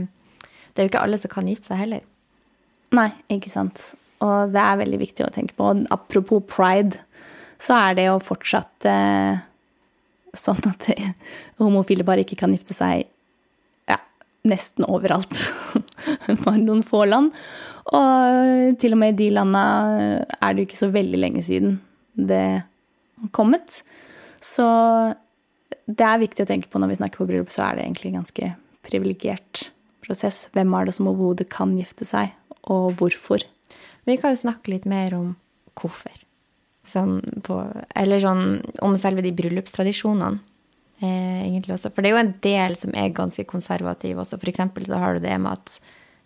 [0.69, 2.03] Det er jo ikke alle som kan gifte seg heller.
[2.95, 3.81] Nei, ikke sant.
[4.25, 5.69] Og det er veldig viktig å tenke på.
[5.71, 6.99] Og apropos pride,
[7.61, 9.39] så er det jo fortsatt eh,
[10.37, 10.89] sånn at
[11.61, 13.05] homofile bare ikke kan gifte seg
[13.89, 13.99] ja,
[14.47, 15.45] nesten overalt.
[16.45, 17.33] Bare noen få land.
[17.89, 19.63] Og til og med i de landa
[20.37, 21.79] er det jo ikke så veldig lenge siden
[22.13, 22.61] det
[23.35, 23.81] kommet.
[24.43, 24.67] Så
[25.89, 28.11] det er viktig å tenke på når vi snakker på bryllup, så er det egentlig
[28.11, 28.51] en ganske
[28.85, 29.69] privilegert
[30.05, 30.47] prosess.
[30.53, 32.35] Hvem er det som overhodet kan gifte seg,
[32.67, 33.45] og hvorfor?
[34.07, 35.33] Vi kan jo snakke litt mer om
[35.79, 36.13] hvorfor.
[36.87, 37.59] Sånn på,
[37.99, 38.45] eller sånn
[38.85, 40.39] om selve de bryllupstradisjonene.
[40.99, 41.93] Eh, egentlig også.
[41.95, 44.39] For det er jo en del som er ganske konservativ også.
[44.39, 45.77] For eksempel så har du det med at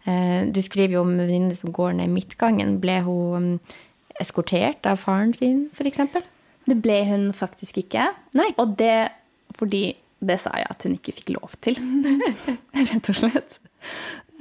[0.09, 2.79] eh, Du skriver jo om en venninne som går ned midtgangen.
[2.81, 3.75] Ble hun mm,
[4.23, 6.25] eskortert av faren sin, eksempel?
[6.65, 8.07] Det ble hun faktisk ikke.
[8.39, 8.49] Nei.
[8.57, 9.11] Og det
[9.53, 9.91] fordi
[10.23, 11.77] det sa jeg at hun ikke fikk lov til,
[12.89, 13.59] rett og slett.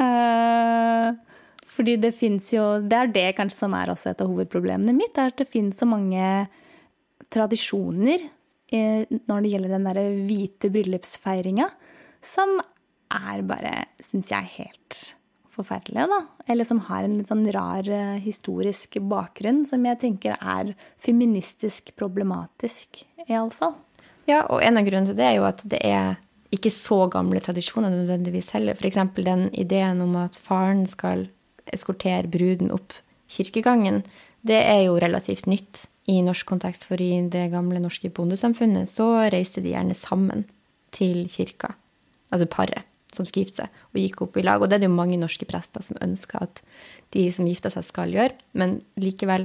[0.00, 1.08] Eh,
[1.72, 5.16] fordi det fins jo Det er det kanskje som er også et av hovedproblemene mitt,
[5.16, 6.46] er at det fins så mange
[7.32, 8.26] tradisjoner
[8.72, 11.70] eh, når det gjelder den derre hvite bryllupsfeiringa,
[12.22, 12.58] som
[13.12, 13.72] er bare,
[14.04, 15.00] syns jeg, helt
[15.52, 16.20] forferdelige, da.
[16.50, 21.92] Eller som har en litt sånn rar eh, historisk bakgrunn, som jeg tenker er feministisk
[21.98, 23.76] problematisk, iallfall.
[24.28, 26.16] Ja, og en av grunnene til det er jo at det er
[26.52, 28.76] ikke så gamle tradisjoner nødvendigvis heller.
[28.76, 29.00] F.eks.
[29.24, 31.26] den ideen om at faren skal
[31.72, 32.98] eskortere bruden opp
[33.32, 34.02] kirkegangen,
[34.42, 39.08] det er jo relativt nytt i norsk kontekst, for i det gamle norske bondesamfunnet så
[39.32, 40.44] reiste de gjerne sammen
[40.92, 41.72] til kirka,
[42.32, 44.62] altså paret som skulle gifte seg, og gikk opp i lag.
[44.62, 46.62] Og det er det jo mange norske prester som ønsker at
[47.12, 49.44] de som gifter seg, skal gjøre, men likevel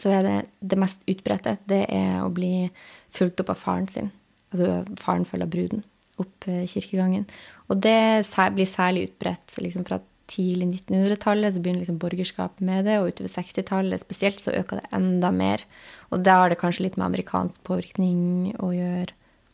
[0.00, 2.70] så er det det mest utbredte, det er å bli
[3.14, 4.08] fulgt opp av faren sin.
[4.50, 5.84] Altså faren følger bruden
[6.22, 7.28] opp eh, kirkegangen.
[7.68, 8.24] Og det
[8.56, 13.32] blir særlig utbredt liksom fra tidlig 1900-tallet, så begynner liksom borgerskapet med det, og utover
[13.34, 15.64] 60-tallet spesielt så øker det enda mer.
[16.10, 19.12] Og da har det kanskje litt med amerikansk påvirkning å gjøre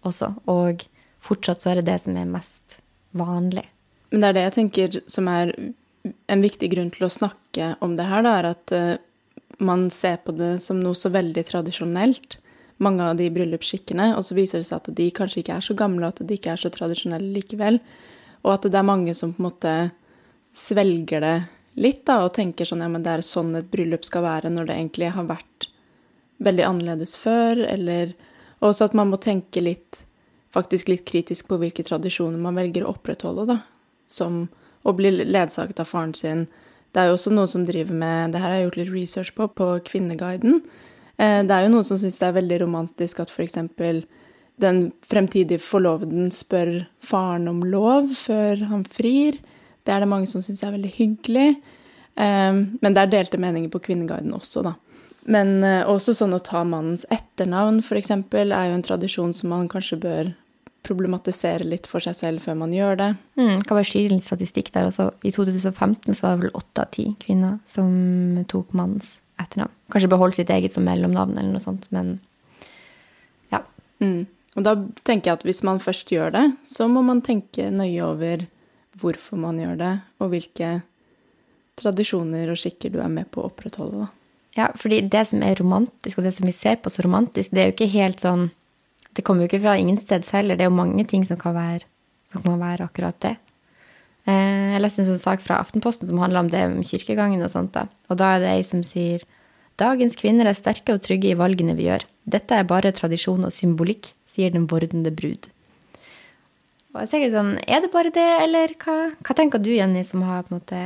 [0.09, 0.33] også.
[0.50, 0.87] Og
[1.22, 2.80] fortsatt så er det det som er mest
[3.16, 3.66] vanlig.
[4.11, 5.54] Men det er det jeg tenker som er
[6.33, 9.00] en viktig grunn til å snakke om det her, da, er at eh,
[9.61, 12.38] man ser på det som noe så veldig tradisjonelt,
[12.80, 15.76] mange av de bryllupsskikkene, og så viser det seg at de kanskje ikke er så
[15.76, 17.76] gamle, og at de ikke er så tradisjonelle likevel,
[18.40, 19.74] og at det er mange som på en måte
[20.56, 21.36] svelger det
[21.80, 24.68] litt, da, og tenker sånn, ja, men det er sånn et bryllup skal være, når
[24.68, 25.68] det egentlig har vært
[26.42, 28.14] veldig annerledes før, eller
[28.64, 30.04] også at man må tenke litt
[30.54, 33.58] faktisk litt kritisk på hvilke tradisjoner man velger å opprettholde, da.
[34.10, 34.48] Som
[34.82, 36.46] å bli ledsaget av faren sin.
[36.90, 39.34] Det er jo også noen som driver med Det her har jeg gjort litt research
[39.36, 40.62] på, på Kvinneguiden.
[41.20, 43.60] Eh, Det er jo noen som syns det er veldig romantisk at f.eks.
[44.60, 49.38] den fremtidige forloveden spør faren om lov før han frir.
[49.90, 51.48] Det er det mange som syns er veldig hyggelig.
[52.14, 54.76] Eh, Men det er delte meninger på Kvinneguiden også, da.
[55.26, 59.66] Men eh, også sånn å ta mannens etternavn, f.eks., er jo en tradisjon som man
[59.68, 60.31] kanskje bør
[60.87, 63.09] problematisere litt for seg selv før man gjør det.
[63.37, 65.11] Mm, kan bare skyte litt statistikk der også.
[65.26, 67.90] I 2015 så var det vel åtte av ti kvinner som
[68.48, 69.74] tok mannens etternavn.
[69.92, 72.14] Kanskje beholdt sitt eget som mellomnavn eller noe sånt, men
[73.53, 73.61] ja.
[74.00, 74.24] Mm.
[74.57, 78.00] Og da tenker jeg at hvis man først gjør det, så må man tenke nøye
[78.07, 78.46] over
[79.00, 80.70] hvorfor man gjør det, og hvilke
[81.80, 84.08] tradisjoner og skikker du er med på å opprettholde, da.
[84.58, 87.62] Ja, fordi det som er romantisk, og det som vi ser på så romantisk, det
[87.62, 88.50] er jo ikke helt sånn
[89.10, 90.54] Det kommer jo ikke fra ingensteds heller.
[90.54, 91.82] Det er jo mange ting som kan være,
[92.30, 93.32] som kan være akkurat det.
[94.24, 97.50] Eh, Jeg leste en sånn sak fra Aftenposten som handler om det med kirkegangen og
[97.50, 97.72] sånt.
[97.72, 97.88] da.
[98.08, 99.24] Og da er det ei som sier
[99.76, 102.04] Dagens kvinner er sterke og trygge i valgene vi gjør.
[102.24, 105.48] Dette er bare tradisjon og symbolikk, sier den vordende brud.
[106.90, 110.42] Jeg tenker sånn, Er det bare det, eller hva, hva tenker du, Jenny, som har
[110.42, 110.81] på en måte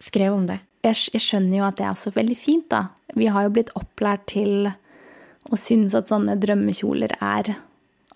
[0.00, 0.60] skrevet om det?
[0.84, 2.88] jeg, jeg skjønner jo at det er også veldig fint, da.
[3.16, 4.68] Vi har jo blitt opplært til
[5.44, 7.54] å synes at sånne drømmekjoler er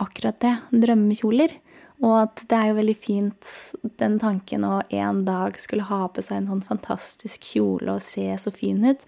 [0.00, 0.54] akkurat det.
[0.72, 1.56] Drømmekjoler.
[1.98, 3.52] Og at det er jo veldig fint,
[3.98, 8.28] den tanken å en dag skulle ha på seg en sånn fantastisk kjole og se
[8.38, 9.02] så fin ut.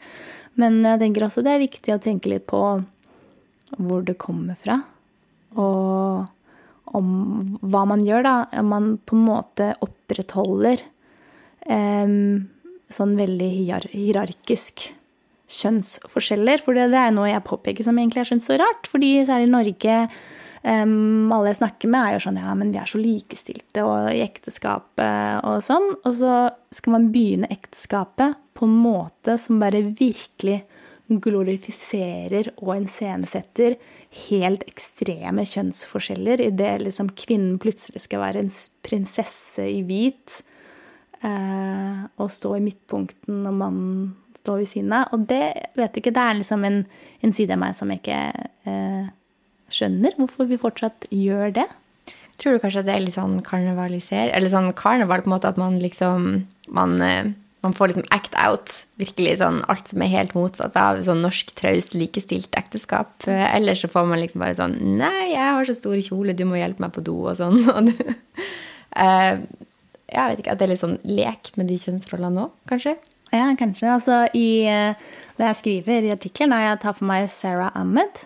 [0.59, 2.63] Men jeg tenker også det er viktig å tenke litt på
[3.79, 4.81] hvor det kommer fra.
[5.55, 6.27] Og
[6.97, 7.11] om
[7.61, 8.37] hva man gjør, da.
[8.63, 10.83] Om man på en måte opprettholder
[11.67, 12.17] eh,
[12.91, 13.51] sånn veldig
[13.93, 14.91] hierarkisk
[15.51, 16.63] kjønnsforskjeller.
[16.63, 18.91] For det er noe jeg påpeker som egentlig er skjønt så rart.
[18.91, 19.97] Fordi særlig i Norge
[20.61, 24.11] Um, alle jeg snakker med, er jo sånn Ja, men vi er så likestilte og
[24.13, 25.87] i ekteskapet og sånn.
[26.05, 26.35] Og så
[26.75, 30.61] skal man begynne ekteskapet på en måte som bare virkelig
[31.11, 33.79] glorifiserer og iscenesetter
[34.11, 38.51] helt ekstreme kjønnsforskjeller idet liksom kvinnen plutselig skal være en
[38.83, 40.41] prinsesse i hvit
[41.23, 44.09] eh, og stå i midtpunkten når mannen
[44.41, 45.13] står ved siden av.
[45.15, 45.45] Og det
[45.79, 46.83] vet ikke, det er liksom en,
[47.23, 48.23] en side av meg som jeg ikke
[48.71, 49.13] eh,
[49.71, 51.69] skjønner hvorfor vi fortsatt gjør det.
[52.41, 55.51] Tror du kanskje at det er litt sånn karnevaliser Eller sånn karneval på en måte
[55.51, 58.73] at man liksom Man, eh, man får liksom act out.
[59.01, 63.13] Virkelig sånn alt som er helt motsatt av sånn norsk, traust, likestilt ekteskap.
[63.27, 66.47] Ellers Eller så får man liksom bare sånn Nei, jeg har så stor kjole, du
[66.49, 67.61] må hjelpe meg på do, og sånn.
[67.75, 67.95] Og du,
[68.97, 69.35] uh,
[70.11, 72.97] jeg vet ikke, At det er litt sånn lek med de kjønnsrollene òg, kanskje?
[73.31, 73.93] Ja, kanskje.
[73.93, 74.67] Altså, i,
[75.39, 78.25] det jeg skriver i artikkelen, er jeg tar for meg Sarah Ahmed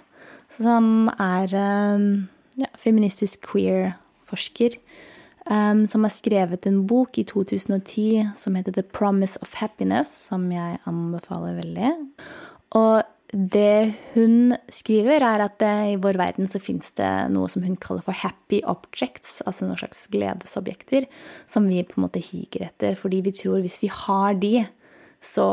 [0.54, 4.78] som er ja, feministisk queer-forsker.
[5.44, 10.46] Um, som har skrevet en bok i 2010 som heter The Promise of Happiness, som
[10.48, 11.90] jeg anbefaler veldig.
[12.80, 13.02] Og
[13.34, 17.76] det hun skriver, er at det, i vår verden så fins det noe som hun
[17.76, 21.08] kaller for happy objects, altså noen slags gledesobjekter,
[21.50, 22.96] som vi på en måte higer etter.
[22.96, 24.64] Fordi vi tror hvis vi har de,
[25.20, 25.48] så,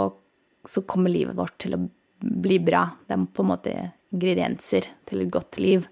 [0.64, 1.86] så kommer livet vårt til å
[2.22, 2.86] bli bra.
[3.08, 3.80] Det er på en måte
[4.14, 5.88] ingredienser til et godt liv.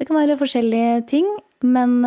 [0.00, 1.28] Det kan være forskjellige ting,
[1.66, 1.98] men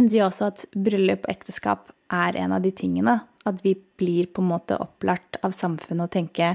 [0.00, 3.20] hun sier også at bryllup og ekteskap er en av de tingene.
[3.48, 6.54] At vi blir på en måte opplært av samfunnet å tenke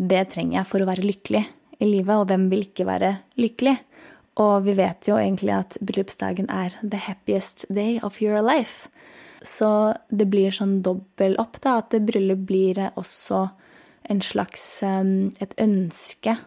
[0.00, 1.44] det trenger jeg for å være lykkelig
[1.80, 3.76] i livet, og hvem vil ikke være lykkelig?
[4.40, 8.88] Og vi vet jo egentlig at bryllupsdagen er the happiest day of your life.
[9.44, 13.48] Så det blir sånn dobbel opp, da, at bryllup blir også
[14.10, 16.38] en slags um, et ønske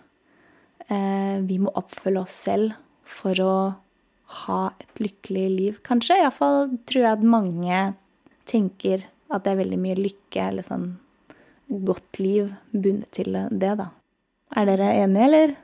[0.88, 2.75] Eh, vi må oppfølge oss selv
[3.07, 3.55] for å
[4.43, 6.17] ha et lykkelig liv, kanskje.
[6.21, 7.81] Iallfall tror jeg at mange
[8.49, 10.87] tenker at det er veldig mye lykke eller sånn
[11.69, 13.89] godt liv bundet til det, da.
[14.53, 15.55] Er dere enige, eller?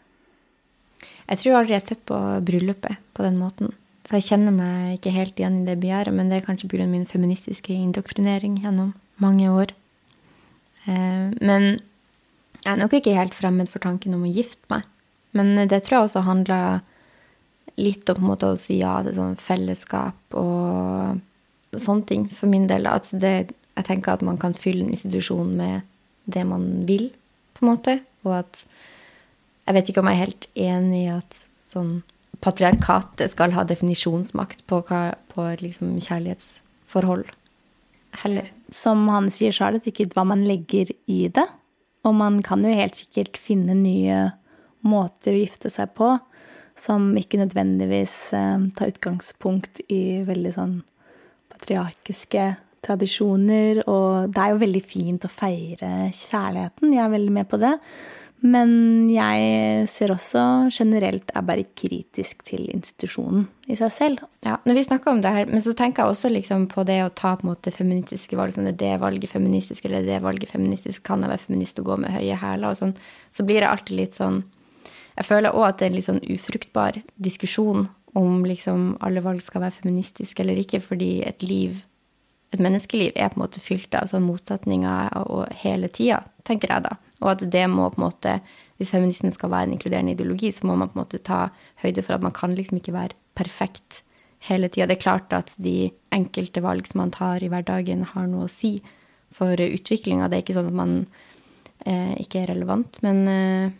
[1.30, 3.74] Jeg tror aldri jeg har sett på bryllupet på den måten.
[4.08, 6.88] Så jeg kjenner meg ikke helt igjen i det begjæret, men det er kanskje pga.
[6.90, 9.76] min feministiske indoktrinering gjennom mange år.
[10.90, 11.68] Eh, men
[12.64, 14.88] jeg er nok ikke helt fremmed for tanken om å gifte meg.
[15.38, 16.82] Men det tror jeg også handler
[17.80, 21.20] litt om å si ja til sånn fellesskap og
[21.76, 22.88] sånne ting, for min del.
[22.90, 25.88] At det, jeg tenker at man kan fylle en institusjon med
[26.30, 27.10] det man vil,
[27.56, 28.00] på en måte.
[28.28, 28.66] Og at
[29.70, 31.36] Jeg vet ikke om jeg er helt enig i at
[31.70, 31.92] sånn
[32.42, 37.28] patriarkatet skal ha definisjonsmakt på, hva, på liksom kjærlighetsforhold
[38.24, 38.50] heller.
[38.74, 41.46] Som han sier, så er det sikkert hva man legger i det.
[42.08, 44.32] Og man kan jo helt sikkert finne nye
[44.82, 46.16] måter å gifte seg på
[46.80, 50.78] som ikke nødvendigvis eh, tar utgangspunkt i veldig sånn
[51.52, 52.46] patriarkiske
[52.86, 53.84] tradisjoner.
[53.90, 57.76] Og det er jo veldig fint å feire kjærligheten, jeg er veldig med på det.
[58.40, 64.22] Men jeg ser også generelt er bare kritisk til institusjonen i seg selv.
[64.48, 67.02] Ja, når vi snakker om det her, Men så tenker jeg også liksom på det
[67.04, 68.54] å ta på en måte feministiske valg.
[68.54, 71.04] sånn, Er det valget feministisk, eller er det valget feministisk?
[71.04, 72.72] Kan jeg være feminist og gå med høye hæler?
[72.74, 72.96] sånn.
[73.30, 74.44] Så blir det alltid litt sånn
[75.20, 79.44] jeg føler òg at det er en litt sånn ufruktbar diskusjon om liksom alle valg
[79.44, 81.82] skal være feministiske eller ikke, fordi et liv,
[82.56, 86.88] et menneskeliv, er på en måte fylt av sånne motsetninger og hele tida, tenker jeg
[86.88, 86.96] da.
[87.20, 88.38] Og at det må på en måte,
[88.80, 91.42] hvis feminismen skal være en inkluderende ideologi, så må man på en måte ta
[91.84, 94.02] høyde for at man kan liksom ikke være perfekt
[94.48, 94.88] hele tida.
[94.88, 98.52] Det er klart at de enkelte valg som man tar i hverdagen, har noe å
[98.52, 98.78] si
[99.36, 100.32] for utviklinga.
[100.32, 100.96] Det er ikke sånn at man
[101.84, 103.78] eh, ikke er relevant, men eh,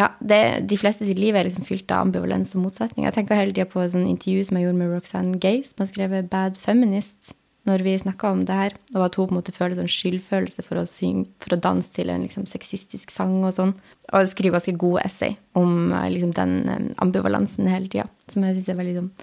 [0.00, 3.04] ja, det, De fleste sitt liv er liksom fylt av ambivalens og motsetning.
[3.04, 5.90] Jeg tenker hele tida på et intervju som jeg gjorde med Roxanne Gay, som har
[5.92, 7.34] skrevet 'Bad Feminist',
[7.68, 8.76] når vi snakka om det her.
[8.94, 11.92] Og at hun på en måte føler sånn skyldfølelse for å, synge, for å danse
[11.92, 13.74] til en liksom sexistisk sang og sånn.
[14.12, 18.56] Og skriver ganske gode essay om eh, liksom den eh, ambivalensen hele tida, som jeg
[18.56, 19.14] syns er veldig sånn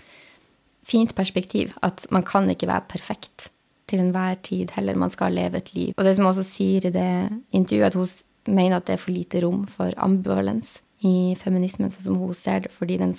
[0.87, 1.73] fint perspektiv.
[1.81, 3.49] At man kan ikke være perfekt
[3.89, 4.99] til enhver tid heller.
[4.99, 5.93] Man skal leve et liv.
[5.97, 7.11] Og det som hun også sier i det
[7.55, 8.07] intervjuet, at hun
[8.47, 12.65] mener at det er for lite rom for ambivalens i feminismen, sånn som hun ser
[12.65, 12.73] det.
[12.73, 13.13] Fordi den,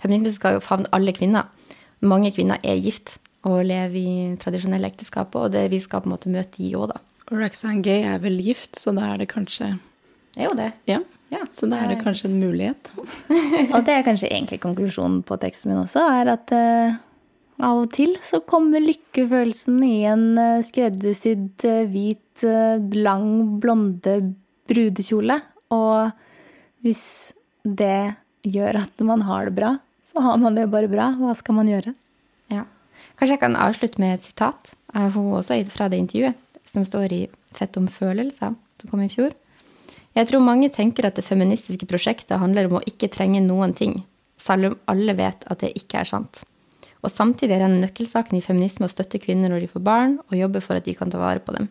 [0.00, 1.48] feminismen skal jo favne alle kvinner.
[2.00, 6.14] mange kvinner er gift og lever i tradisjonelle ekteskap, og det, vi skal på en
[6.14, 7.00] måte møte de òg, da.
[7.30, 9.76] Og Roxanne Gay er vel gift, så da er det kanskje
[10.34, 10.72] Det er jo det.
[10.88, 10.98] Ja.
[11.30, 12.90] Ja, Så da er det kanskje en mulighet.
[13.74, 16.98] Og det er kanskje egentlig konklusjonen på teksten min også, er at uh,
[17.60, 22.44] av og til så kommer lykkefølelsen i en eh, skreddersydd, eh, hvit,
[22.96, 24.14] lang, blonde
[24.70, 25.36] brudekjole.
[25.74, 26.10] Og
[26.84, 27.04] hvis
[27.64, 28.14] det
[28.46, 29.74] gjør at man har det bra,
[30.08, 31.10] så har man det bare bra.
[31.18, 31.94] Hva skal man gjøre?
[32.50, 32.64] Ja.
[33.18, 37.14] Kanskje jeg kan avslutte med et sitat av hun også fra det intervjuet, som står
[37.14, 39.32] i Fett om følelser, som kom i fjor.
[40.14, 44.00] Jeg tror mange tenker at det feministiske prosjektet handler om å ikke trenge noen ting,
[44.38, 46.42] selv om alle vet at det ikke er sant.
[47.00, 50.38] Og samtidig er en nøkkelsaken i feminisme å støtte kvinner når de får barn, og
[50.38, 51.68] jobbe for at de kan ta vare på dem.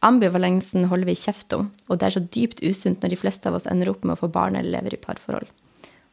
[0.00, 3.56] Ambivalensen holder vi kjeft om, og det er så dypt usunt når de fleste av
[3.58, 5.48] oss ender opp med å få barn eller lever i parforhold.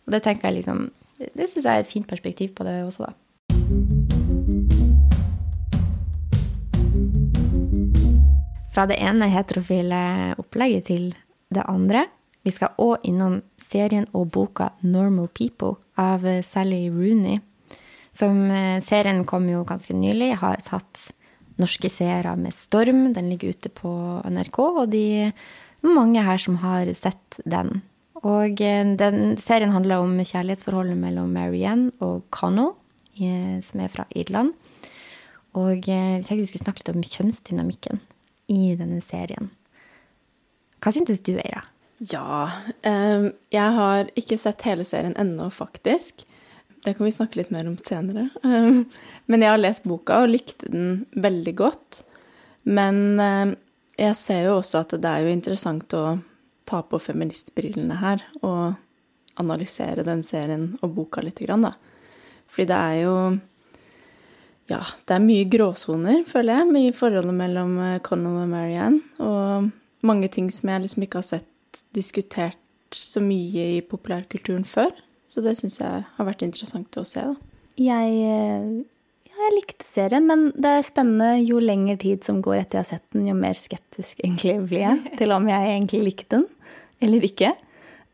[0.05, 0.87] Og det tenker jeg liksom,
[1.19, 3.13] det, det syns jeg er et fint perspektiv på det også, da.
[8.73, 9.99] Fra det ene heterofile
[10.41, 11.11] opplegget til
[11.53, 12.07] det andre.
[12.41, 17.37] Vi skal òg innom serien og boka 'Normal People' av Sally Rooney.
[18.11, 21.11] Som eh, serien kom jo ganske nylig, har tatt
[21.61, 23.09] norske seere med storm.
[23.15, 23.91] Den ligger ute på
[24.27, 25.31] NRK, og de
[25.85, 27.81] mange her som har sett den.
[28.25, 32.73] Og eh, den serien handler om kjærlighetsforholdet mellom Marianne og Connell,
[33.19, 34.55] eh, som er fra Irland.
[35.55, 38.01] Og hvis jeg vi skulle snakke litt om kjønnsdynamikken
[38.51, 39.53] i denne serien.
[40.83, 41.63] Hva syntes du, Eira?
[42.11, 42.51] Ja.
[42.83, 46.25] um, jeg har ikke sett hele serien ennå, faktisk.
[46.85, 48.27] Det kan vi snakke litt mer om senere.
[48.45, 48.83] Ehm,
[49.25, 52.03] men jeg har lest boka og likte den veldig godt.
[52.69, 53.55] Men ehm,
[53.97, 56.05] jeg ser jo også at det er jo interessant å
[56.65, 58.75] ta på feministbrillene her og
[59.41, 61.73] analysere den serien og boka litt, da.
[62.47, 63.17] Fordi det er jo
[64.65, 69.03] Ja, det er mye gråsoner, føler jeg, i forholdet mellom eh, Connell og Marianne.
[69.21, 69.67] Og
[70.01, 72.57] mange ting som jeg liksom ikke har sett diskutert
[72.89, 74.89] så mye i populærkulturen før.
[75.25, 77.53] Så det syns jeg har vært interessant å se, da.
[77.75, 78.67] Jeg, eh,
[79.27, 82.85] ja, jeg likte serien, men det er spennende jo lengre tid som går etter jeg
[82.85, 86.45] har sett den, jo mer skeptisk egentlig blir jeg til om jeg egentlig likte den
[87.03, 87.51] eller ikke.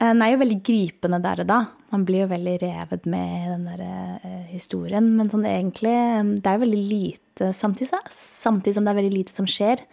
[0.01, 1.59] Eh, Den er jo veldig gripende der og da.
[1.91, 5.11] Man blir jo veldig revet med i den der eh, historien.
[5.17, 9.17] Men sånn egentlig eh, Det er jo veldig lite samtidig, samtidig som det er veldig
[9.17, 9.83] lite som skjer.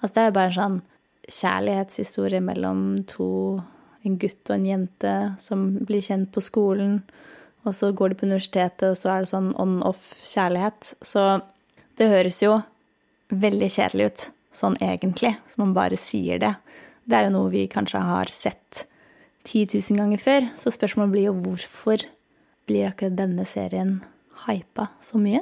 [0.00, 0.78] Altså det er jo bare en sånn
[1.28, 3.28] kjærlighetshistorie mellom to
[4.06, 7.00] En gutt og en jente som blir kjent på skolen.
[7.66, 10.92] Og så går de på universitetet, og så er det sånn on-off-kjærlighet.
[11.04, 11.24] Så
[11.98, 12.60] det høres jo
[13.34, 16.54] veldig kjedelig ut, sånn egentlig, som man bare sier det.
[17.08, 18.84] Det er jo noe vi kanskje har sett
[19.48, 22.04] 10 000 ganger før, så spørsmålet blir jo hvorfor
[22.68, 23.98] blir akkurat denne serien
[24.44, 25.40] hypa så mye?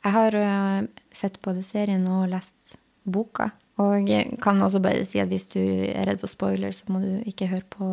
[0.00, 3.50] Jeg har øh, sett både serien og lest boka.
[3.80, 7.00] Og jeg kan også bare si at hvis du er redd for spoiler, så må
[7.02, 7.88] du ikke høre på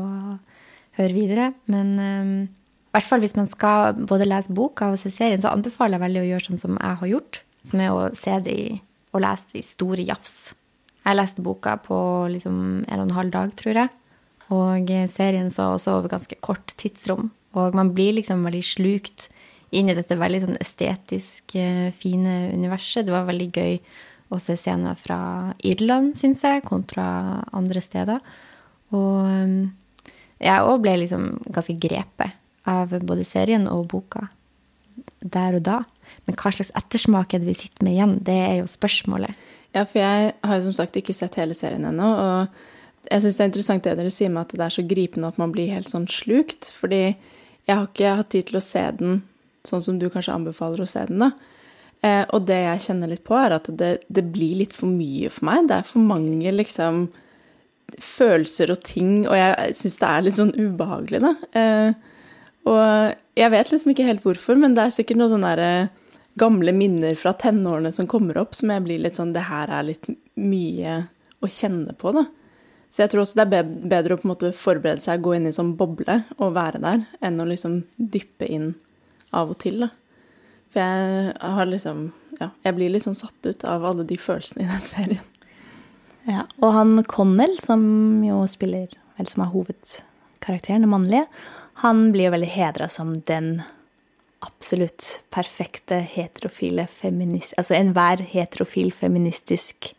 [0.98, 1.52] høre videre.
[1.72, 5.54] Men um, i hvert fall hvis man skal både lese boka og se serien, så
[5.54, 7.42] anbefaler jeg veldig å gjøre sånn som jeg har gjort.
[7.68, 8.68] Som er å se det i,
[9.14, 10.36] og lese det i store jafs.
[11.08, 11.98] Jeg leste boka på
[12.34, 13.94] liksom en og en halv dag, tror jeg.
[14.56, 17.30] Og eh, serien så også over ganske kort tidsrom.
[17.58, 19.30] Og man blir liksom veldig slukt
[19.76, 23.08] inn i dette veldig sånn estetisk eh, fine universet.
[23.08, 23.80] Det var veldig gøy
[24.30, 25.20] å se scener fra
[25.66, 27.08] Irland, syns jeg, kontra
[27.56, 28.24] andre steder.
[28.96, 29.54] Og eh,
[30.48, 32.36] jeg òg ble liksom ganske grepet
[32.68, 34.28] av både serien og boka
[35.22, 35.82] der og da.
[36.28, 38.18] Men hva slags ettersmak er det vi sitter med igjen?
[38.24, 39.48] Det er jo spørsmålet.
[39.76, 43.38] Ja, for jeg har jo som sagt ikke sett hele serien ennå, og jeg syns
[43.38, 45.72] det er interessant det dere sier med at det er så gripende at man blir
[45.72, 49.22] helt sånn slukt, fordi jeg har ikke hatt tid til å se den
[49.68, 51.32] sånn som du kanskje anbefaler å se den, da.
[52.06, 55.32] Eh, og det jeg kjenner litt på, er at det, det blir litt for mye
[55.34, 55.70] for meg.
[55.70, 57.08] Det er for mange liksom
[58.04, 61.34] følelser og ting, og jeg syns det er litt sånn ubehagelig, da.
[61.58, 62.18] Eh,
[62.68, 66.18] og jeg vet liksom ikke helt hvorfor, men det er sikkert noen sånne der, eh,
[66.38, 69.88] gamle minner fra tenårene som kommer opp, som jeg blir litt sånn Det her er
[69.88, 70.06] litt
[70.38, 71.08] mye
[71.42, 72.28] å kjenne på, da.
[72.94, 75.48] Så jeg tror også det er bedre å på en måte forberede seg, gå inn
[75.48, 78.76] i en sånn boble og være der, enn å liksom dyppe inn
[79.34, 79.90] av og til, da.
[80.74, 84.70] For jeg har liksom Ja, jeg blir sånn satt ut av alle de følelsene i
[84.70, 85.24] den serien.
[86.28, 87.82] Ja, og han Connell, som
[88.26, 91.24] jo spiller, eller som er hovedkarakteren, den mannlige,
[91.82, 93.62] han blir jo veldig hedra som den
[94.46, 97.56] absolutt perfekte heterofile feminist...
[97.58, 99.94] Altså enhver heterofil feministisk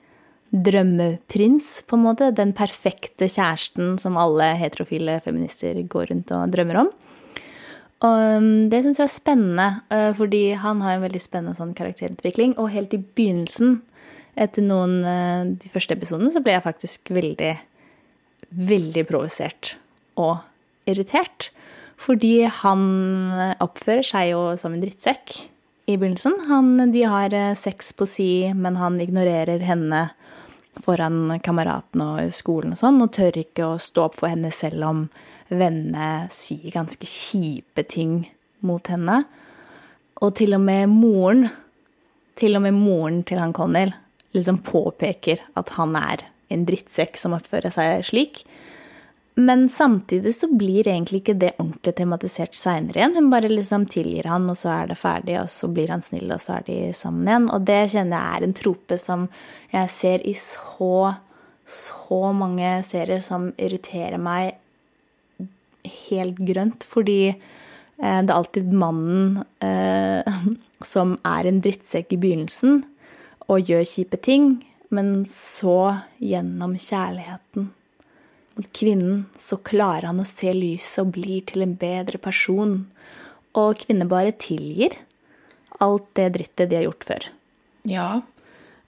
[0.50, 2.30] drømmeprins, på en måte.
[2.36, 6.92] Den perfekte kjæresten som alle heterofile feminister går rundt og drømmer om.
[8.06, 11.74] Og um, det syns jeg var spennende, uh, fordi han har en veldig spennende sånn
[11.78, 12.54] karakterutvikling.
[12.60, 13.80] Og helt i begynnelsen,
[14.38, 17.52] etter noen uh, de første episodene, så ble jeg faktisk veldig,
[18.70, 19.74] veldig provosert
[20.18, 20.38] og
[20.88, 21.50] irritert.
[21.98, 22.82] Fordi han
[23.58, 25.32] oppfører seg jo som en drittsekk
[25.90, 26.36] i begynnelsen.
[26.46, 30.04] Han, de har sex på si, men han ignorerer henne
[30.84, 34.86] foran kameratene og skolen og sånn, og tør ikke å stå opp for henne selv
[34.88, 35.04] om
[35.48, 38.20] vennene sier ganske kjipe ting
[38.66, 39.22] mot henne.
[40.22, 41.46] Og til og med moren,
[42.38, 43.94] til og med moren til han Connell,
[44.36, 48.42] liksom påpeker at han er en drittsekk som oppfører seg slik.
[49.38, 53.12] Men samtidig så blir egentlig ikke det ordentlig tematisert seinere igjen.
[53.14, 56.32] Hun bare liksom tilgir han, og så er det ferdig, og så blir han snill,
[56.34, 57.46] og så er de sammen igjen.
[57.54, 59.28] Og det kjenner jeg er en trope som
[59.70, 61.12] jeg ser i så,
[61.62, 64.58] så mange serier som irriterer meg
[66.10, 70.42] helt grønt, fordi eh, det er alltid mannen eh,
[70.94, 72.82] som er en drittsekk i begynnelsen
[73.46, 74.56] og gjør kjipe ting,
[74.90, 77.70] men så, gjennom kjærligheten
[78.58, 82.80] mot kvinnen, så klarer han å se lyset og blir til en bedre person.
[83.58, 84.96] Og kvinner bare tilgir
[85.84, 87.28] alt det drittet de har gjort før.
[87.88, 88.08] Ja,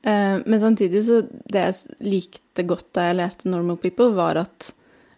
[0.03, 4.73] eh, men samtidig så Det jeg likte godt da jeg leste 'Normal People', var at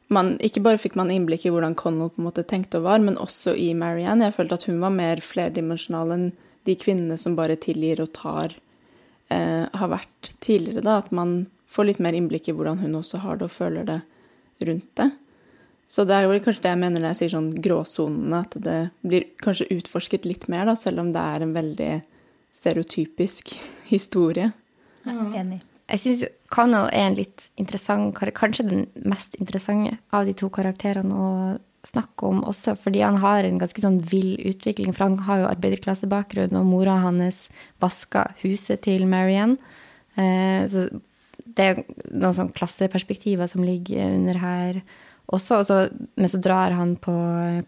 [0.09, 2.99] man Ikke bare fikk man innblikk i hvordan Connell på en måte tenkte og var,
[2.99, 4.25] men også i Marianne.
[4.25, 6.33] Jeg følte at hun var mer flerdimensjonal enn
[6.65, 8.55] de kvinnene som bare tilgir og tar,
[9.31, 10.83] eh, har vært tidligere.
[10.83, 13.85] da, At man får litt mer innblikk i hvordan hun også har det og føler
[13.85, 14.03] det
[14.69, 15.11] rundt det.
[15.93, 18.79] Så det er jo kanskje det jeg mener når jeg sier sånn gråsonene, at det
[19.05, 21.91] blir kanskje utforsket litt mer, da, selv om det er en veldig
[22.53, 23.53] stereotypisk
[23.93, 24.53] historie.
[25.05, 25.19] Ja.
[25.43, 25.61] Enig.
[25.93, 26.23] Jeg syns
[26.55, 31.31] Connell er en litt interessant Kanskje den mest interessante av de to karakterene å
[31.85, 34.95] snakke om også, fordi han har en ganske sånn vill utvikling.
[34.95, 37.49] For han har jo arbeiderklassebakgrunn, og mora hans
[37.83, 39.59] vaska huset til Marianne.
[40.15, 40.87] Eh, så
[41.57, 41.81] det er
[42.11, 44.83] noen sånn klasseperspektiver som ligger under her
[45.33, 45.63] også.
[45.63, 45.79] også.
[46.17, 47.15] Men så drar han på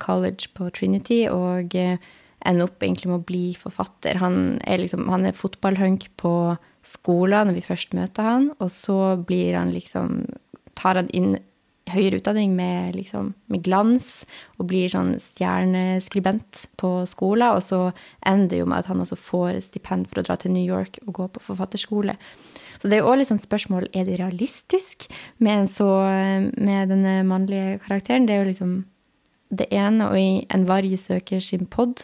[0.03, 1.97] college på Trinity og eh,
[2.45, 4.21] ender opp egentlig med å bli forfatter.
[4.23, 6.35] Han er, liksom, er fotballhunk på
[6.85, 10.25] skolen når vi først møter han, og så blir han liksom
[10.77, 11.37] tar han inn
[11.93, 14.25] høyere utdanning med, liksom, med glans
[14.57, 17.57] og blir sånn stjerneskribent på skolen.
[17.57, 17.81] Og så
[18.25, 21.01] ender det jo med at han også får stipend for å dra til New York
[21.05, 22.17] og gå på forfatterskole.
[22.85, 25.07] Så det er jo òg litt sånn spørsmål er det realistisk
[25.41, 25.87] med, så,
[26.53, 28.27] med denne mannlige karakteren.
[28.29, 28.75] Det er jo liksom
[29.57, 32.03] det ene, og i En varg søker sin pod,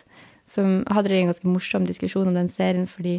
[0.48, 3.18] som hadde en ganske morsom diskusjon om den serien fordi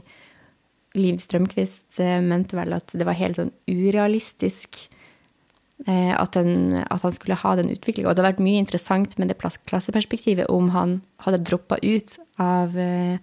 [0.98, 4.88] Liv Strømquist eh, mente vel at det var helt sånn urealistisk
[5.90, 8.10] at, den, at han skulle ha den utviklinga.
[8.10, 12.78] Og det hadde vært mye interessant med det klasseperspektivet om han hadde droppa ut av,
[12.78, 13.18] eh,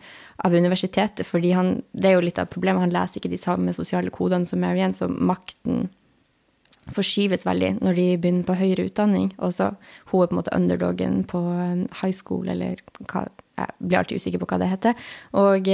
[0.45, 1.27] av, universitetet.
[1.55, 4.61] han, det er jo litt av problemet, han leser ikke de samme sosiale kodene som
[4.61, 5.89] Marianne, så makten
[6.89, 9.33] forskyves veldig når de begynner på høyere utdanning.
[9.39, 9.71] Og så
[10.11, 11.43] hun er på en måte underdogen på
[12.01, 13.29] high school, eller hva,
[13.59, 15.09] jeg blir alltid usikker på hva det heter.
[15.37, 15.69] Og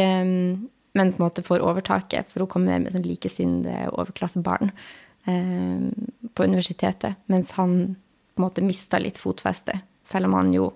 [0.94, 4.92] men på en måte får overtaket, for hun kommer med sånn likesinnede overklassebarn eh,
[5.24, 7.94] på universitetet, mens han
[8.34, 10.72] på en måte mista litt fotfeste, selv om han jo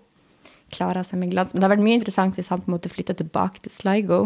[0.73, 1.53] klara seg med glans.
[1.53, 4.21] Men det hadde vært mye interessant hvis han på en måte flytta tilbake til Sligo,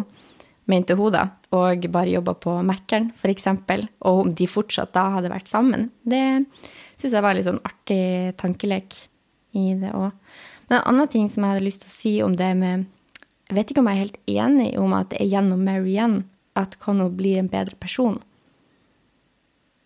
[0.70, 3.48] mente hun da, og bare jobba på Mækkern, f.eks.,
[4.06, 5.90] og om de fortsatt da hadde vært sammen.
[6.02, 6.22] Det
[7.00, 8.98] syns jeg var litt sånn artig tankelek
[9.58, 10.12] i det òg.
[10.68, 12.86] Men en annen ting som jeg hadde lyst til å si om det med
[13.52, 16.22] jeg vet ikke om jeg er helt enig om at det er gjennom Marianne
[16.56, 18.14] at Connell blir en bedre person.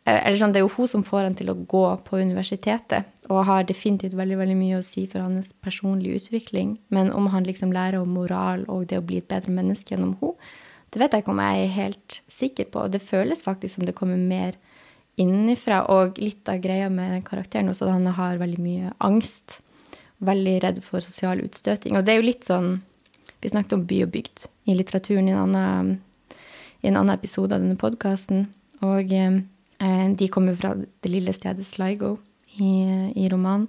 [0.06, 3.04] Eh, eller sånn, Det er jo hun som får han til å gå på universitetet,
[3.28, 6.78] og har definitivt veldig veldig mye å si for hans personlige utvikling.
[6.90, 10.16] Men om han liksom lærer om moral og det å bli et bedre menneske gjennom
[10.20, 10.34] henne,
[10.90, 12.86] det vet jeg ikke om jeg er helt sikker på.
[12.88, 14.54] Det føles faktisk som det kommer mer
[15.18, 15.82] innenfra.
[15.90, 19.58] Og litt av greia med karakteren også, at han har veldig mye angst.
[20.24, 21.98] Veldig redd for sosial utstøting.
[21.98, 22.78] Og det er jo litt sånn
[23.42, 25.90] vi snakket om by og bygd i litteraturen i en annen,
[26.80, 28.46] i en annen episode av denne podkasten.
[28.86, 29.42] Og eh,
[29.78, 32.16] de kommer fra det lille stedet Sligo
[32.56, 33.68] i, i romanen.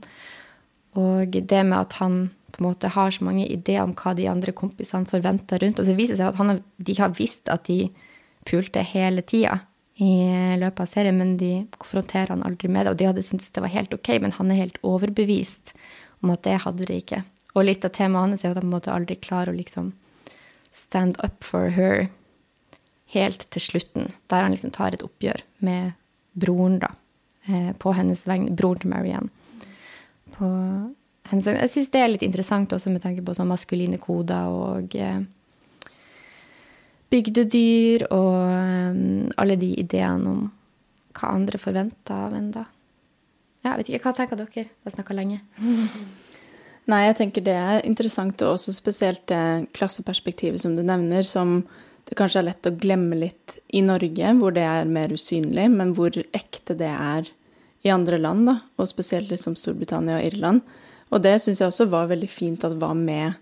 [0.98, 4.28] Og det med at han på en måte har så mange ideer om hva de
[4.32, 5.82] andre kompisene forventer rundt.
[5.82, 7.90] Og så viser det seg at han, de har visst at de
[8.48, 9.60] pulte hele tida
[10.02, 10.14] i
[10.62, 12.94] løpet av serien, men de konfronterer han aldri med det.
[12.94, 15.74] Og de hadde syntes det var helt ok, men han er helt overbevist
[16.24, 17.24] om at det hadde de ikke.
[17.58, 19.92] Og litt av temaet hans er at han måtte aldri klarer å liksom
[20.78, 22.08] stand up for her
[23.14, 25.94] helt til slutten, der han liksom tar et oppgjør med
[26.38, 26.92] broren, da,
[27.48, 28.56] eh, på hennes vegne.
[28.56, 29.30] Broren til Marianne.
[30.36, 30.48] På
[31.32, 31.58] hensyn.
[31.62, 35.20] Jeg syns det er litt interessant også med tanke på sånn maskuline koder og eh,
[37.12, 39.02] bygdedyr og eh,
[39.40, 40.48] alle de ideene om
[41.18, 42.68] hva andre forventer av en, da.
[43.66, 44.68] Ja, vet ikke, Hva tenker dere?
[44.68, 45.42] Jeg har snakka lenge.
[46.92, 51.66] Nei, jeg tenker det er interessant, og også spesielt det klasseperspektivet som du nevner, som
[52.08, 55.92] det kanskje er lett å glemme litt i Norge, hvor det er mer usynlig, men
[55.98, 57.28] hvor ekte det er
[57.86, 60.64] i andre land, da, og spesielt liksom Storbritannia og Irland.
[61.12, 63.36] Og det syns jeg også var veldig fint at var med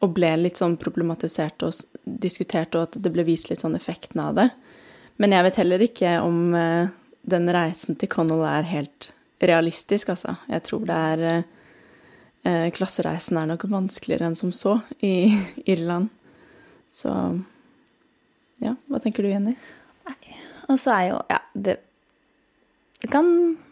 [0.00, 4.22] og ble litt sånn problematisert og diskutert, og at det ble vist litt sånn effekten
[4.24, 4.48] av det.
[5.20, 6.92] Men jeg vet heller ikke om eh,
[7.28, 9.10] den reisen til Connell er helt
[9.44, 10.38] realistisk, altså.
[10.48, 15.28] Jeg tror det er eh, Klassereisen er nok vanskeligere enn som så i
[15.72, 16.08] Irland.
[16.88, 17.12] Så
[18.60, 19.56] ja, hva tenker du, Jenny?
[20.70, 21.78] Og så er jo Ja, det,
[23.02, 23.26] det kan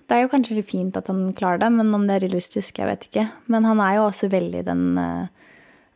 [0.08, 2.88] Det er jo kanskje fint at han klarer det, men om det er realistisk, jeg
[2.88, 3.26] vet ikke.
[3.52, 5.26] Men han er jo også veldig den eh,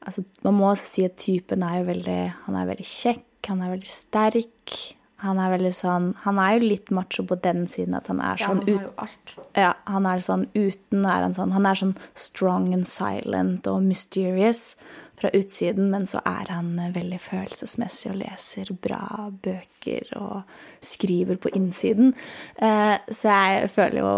[0.02, 3.60] Altså, man må også si at typen er jo veldig Han er veldig kjekk, han
[3.62, 4.74] er veldig sterk.
[5.22, 8.40] Han er veldig sånn Han er jo litt macho på den siden at han er
[8.42, 9.36] Ja, sånn han har jo alt.
[9.54, 13.84] ja, han er sånn uten er han sånn Han er sånn strong and silent og
[13.86, 14.74] mysterious
[15.22, 20.42] fra utsiden, men så er han eh, veldig følelsesmessig og leser bra bøker og
[20.82, 22.10] skriver på innsiden.
[22.58, 24.14] Eh, så jeg føler jo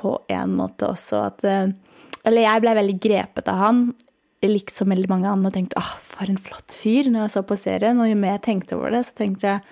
[0.00, 1.76] på en måte også at eh,
[2.26, 3.78] Eller jeg ble veldig grepet av han.
[4.44, 7.56] Likt som veldig mange andre tenkte åh, for en flott fyr når jeg så på
[7.56, 8.00] serien.
[8.00, 9.62] Og jo mer jeg tenkte over det, så tenkte jeg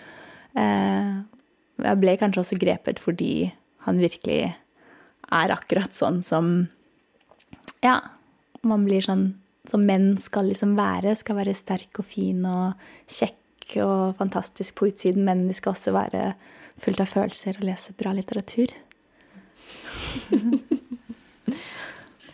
[1.79, 3.51] Jeg ble kanskje også grepet fordi
[3.85, 4.55] han virkelig
[5.29, 6.49] er akkurat sånn som
[7.85, 8.01] Ja,
[8.64, 9.29] man blir sånn
[9.70, 11.16] som menn skal liksom være.
[11.18, 15.92] Skal være sterk og fin og kjekk og fantastisk på utsiden, men de skal også
[15.96, 16.32] være
[16.80, 18.72] fullt av følelser og lese bra litteratur.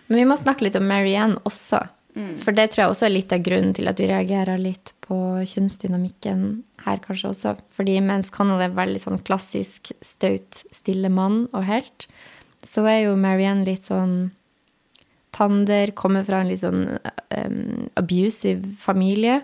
[0.04, 1.80] Men vi må snakke litt om Marianne også.
[2.14, 5.16] For det tror jeg også er litt av grunnen til at vi reagerer litt på
[5.50, 6.44] kjønnsdynamikken
[6.84, 7.54] her, kanskje også.
[7.74, 12.06] Fordi mens Connell er veldig sånn klassisk staut, stille mann og helt,
[12.62, 14.30] så er jo Marianne litt sånn
[15.34, 17.60] tander, kommer fra en litt sånn um,
[17.98, 19.40] abusive familie.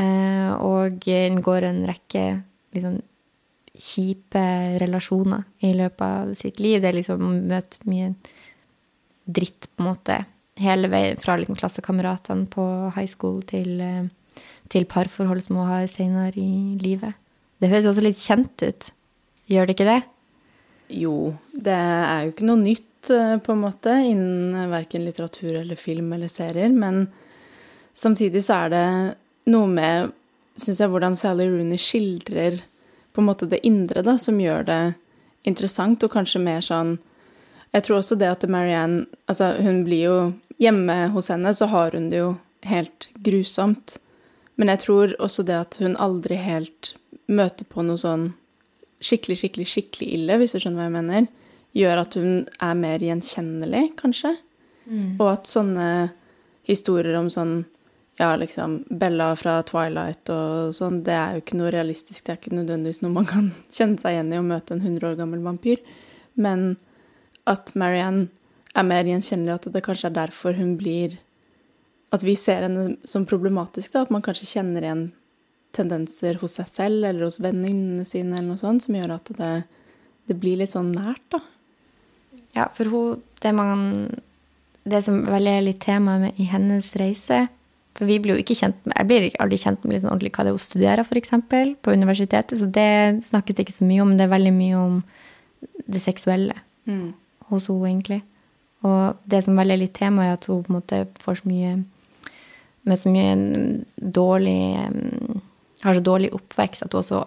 [0.00, 1.04] Eh, og
[1.44, 2.24] går en rekke
[2.72, 3.02] sånn
[3.72, 4.44] kjipe
[4.80, 6.80] relasjoner i løpet av sitt liv.
[6.80, 8.12] Det er liksom å møte mye
[9.24, 10.18] dritt, på en måte.
[10.60, 12.64] Hele veien fra liksom, klassekameratene på
[12.96, 14.42] high school til, uh,
[14.72, 17.16] til parforhold som hun har senere i livet.
[17.60, 18.90] Det høres også litt kjent ut.
[19.52, 20.00] Gjør det ikke det?
[20.92, 25.76] Jo, det er jo ikke noe nytt eh, på en måte innen verken litteratur eller
[25.76, 27.06] film eller serier, men
[27.94, 28.86] samtidig så er det
[29.52, 30.12] noe med,
[30.56, 32.60] syns jeg, hvordan Sally Rooney skildrer
[33.12, 34.82] på en måte det indre, da, som gjør det
[35.48, 36.98] interessant, og kanskje mer sånn
[37.72, 40.16] Jeg tror også det at Marianne Altså, hun blir jo
[40.60, 43.96] Hjemme hos henne så har hun det jo helt grusomt,
[44.54, 46.92] men jeg tror også det at hun aldri helt
[47.26, 48.28] møter på noe sånn
[49.02, 51.26] skikkelig, skikkelig, skikkelig ille, hvis du skjønner hva jeg mener,
[51.76, 54.34] gjør at hun er mer gjenkjennelig, kanskje.
[55.18, 55.86] Og at sånne
[56.68, 57.62] historier om sånn
[58.20, 62.24] ja, liksom Bella fra Twilight og sånn, det er jo ikke noe realistisk.
[62.24, 65.08] Det er ikke nødvendigvis noe man kan kjenne seg igjen i å møte en 100
[65.08, 65.82] år gammel vampyr.
[66.34, 66.74] Men
[67.48, 68.28] at Marianne
[68.76, 71.18] er mer gjenkjennelig, at det kanskje er derfor hun blir
[72.12, 74.02] At vi ser henne som problematisk, da.
[74.04, 75.06] At man kanskje kjenner igjen
[75.72, 79.52] tendenser hos seg selv eller hos venninnene sine eller noe sånt, som gjør at det,
[80.28, 81.40] det blir litt sånn nært, da.
[82.56, 84.08] Ja, for hun Det, man,
[84.84, 87.48] det som vel er litt tema med, i hennes reise
[87.96, 90.44] For vi blir jo ikke kjent med Jeg blir aldri kjent med sånn ordentlig hva
[90.44, 91.32] det er hun studerer, f.eks.,
[91.82, 94.14] på universitetet, så det snakkes det ikke så mye om.
[94.16, 95.02] Det er veldig mye om
[95.84, 96.54] det seksuelle
[97.50, 98.22] hos henne, egentlig.
[98.82, 101.50] Og det som vel er litt tema, er at hun på en måte får så
[101.50, 101.74] mye
[102.82, 103.34] Med så mye
[103.96, 104.58] dårlig
[105.84, 107.22] Har så dårlig oppvekst at hun også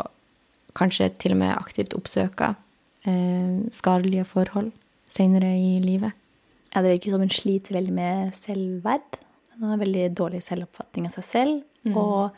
[0.75, 2.57] kanskje til og med aktivt oppsøker
[3.07, 4.73] eh, skadelige forhold
[5.15, 6.15] senere i livet.
[6.73, 9.21] Ja, det virker som hun sliter veldig med selvverd.
[9.55, 11.63] Hun har veldig dårlig selvoppfatning av seg selv.
[11.95, 12.35] Og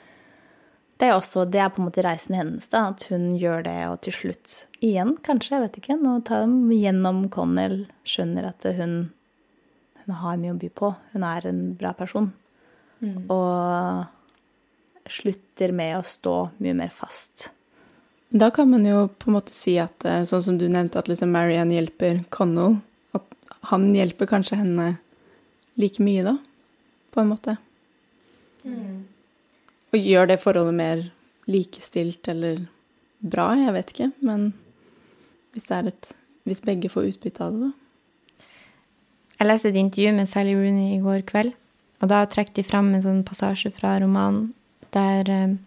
[0.98, 3.78] det er også det er på en måte reisen hennes, da, at hun gjør det,
[3.90, 8.66] og til slutt igjen, kanskje, jeg vet ikke, nå tar dem gjennom Connell, skjønner at
[8.80, 8.96] hun,
[10.04, 10.92] hun har mye å by på.
[11.14, 12.32] Hun er en bra person.
[13.30, 14.06] Og
[15.08, 17.52] slutter med å stå mye mer fast.
[18.30, 21.08] Da kan man jo på en måte si at, eh, sånn som du nevnte, at
[21.08, 22.82] liksom Marianne hjelper Connell,
[23.16, 23.24] at
[23.72, 24.98] han hjelper kanskje henne
[25.80, 26.38] like mye, da,
[27.14, 27.58] på en måte.
[28.68, 31.04] Og gjør det forholdet mer
[31.48, 32.66] likestilt eller
[33.24, 34.50] bra, jeg vet ikke, men
[35.54, 36.14] hvis det er et
[36.48, 38.46] Hvis begge får utbytte av det, da.
[39.38, 41.52] Jeg leste et intervju med Sally Rooney i går kveld,
[42.00, 44.54] og da trakk de fram en sånn passasje fra romanen
[44.96, 45.58] der eh,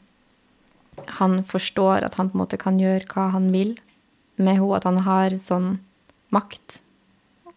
[1.21, 3.77] han forstår at han på en måte kan gjøre hva han vil
[4.41, 5.75] med henne, at han har sånn
[6.33, 6.81] makt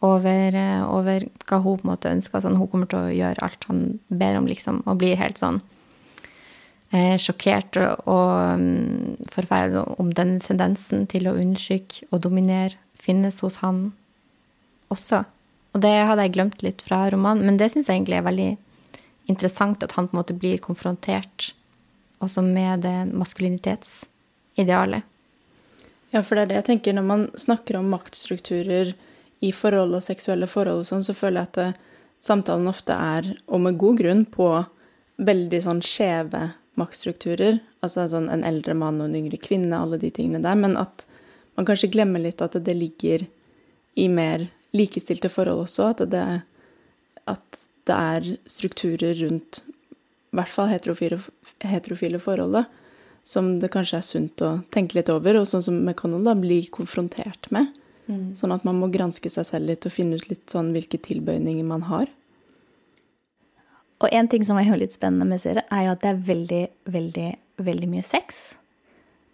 [0.04, 2.44] over, eh, over hva hun på en måte ønsker.
[2.44, 5.62] Sånn, hun kommer til å gjøre alt han ber om, liksom, og blir helt sånn
[6.92, 13.40] eh, sjokkert og, og um, forferdelig om denne tendensen til å undertrykke og dominere finnes
[13.44, 13.92] hos han
[14.94, 15.24] også.
[15.74, 18.52] Og det hadde jeg glemt litt fra romanen, men det syns jeg egentlig er veldig
[19.32, 21.54] interessant at han på en måte blir konfrontert
[22.24, 25.10] også med det maskulinitetsidealet.
[26.14, 28.94] Ja, for det er det jeg tenker når man snakker om maktstrukturer
[29.44, 31.94] i forhold og seksuelle forhold og sånn, så føler jeg at det,
[32.24, 34.48] samtalen ofte er, og med god grunn, på
[35.20, 37.60] veldig sånn skjeve maktstrukturer.
[37.84, 40.56] Altså sånn en eldre mann og en yngre kvinne, alle de tingene der.
[40.60, 41.06] Men at
[41.58, 43.26] man kanskje glemmer litt at det ligger
[44.00, 45.92] i mer likestilte forhold også.
[45.92, 46.24] At det,
[47.30, 49.64] at det er strukturer rundt
[50.34, 51.20] i hvert fall heterofile,
[51.62, 52.66] heterofile forholdet
[53.24, 56.68] som det kanskje er sunt å tenke litt over, og sånn som Mekanon da blir
[56.76, 57.70] konfrontert med.
[58.12, 58.34] Mm.
[58.36, 61.64] Sånn at man må granske seg selv litt og finne ut litt sånn hvilke tilbøyninger
[61.68, 62.12] man har.
[64.04, 66.26] Og en ting som er jo litt spennende med serien, er jo at det er
[66.28, 67.30] veldig, veldig,
[67.64, 68.42] veldig mye sex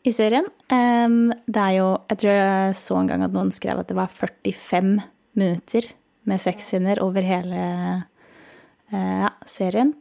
[0.06, 0.45] i serien.
[0.70, 4.14] Det er jo Jeg tror jeg så en gang at noen skrev at det var
[4.14, 5.00] 45
[5.34, 5.89] minutter
[6.30, 7.64] med sexscener over hele
[8.93, 9.95] ja, serien.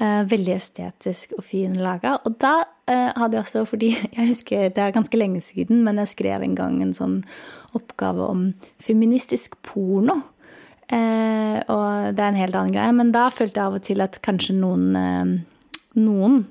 [0.00, 2.14] Uh, veldig estetisk og fin laga.
[2.24, 6.00] Og da eh, hadde jeg også, fordi jeg husker det er ganske lenge siden, men
[6.00, 7.18] jeg skrev en gang en sånn
[7.76, 8.46] oppgave om
[8.82, 10.22] feministisk porno.
[10.90, 12.94] Eh, og det er en helt annen greie.
[12.96, 15.36] Men da følte jeg av og til at kanskje noen, eh,
[16.00, 16.42] noen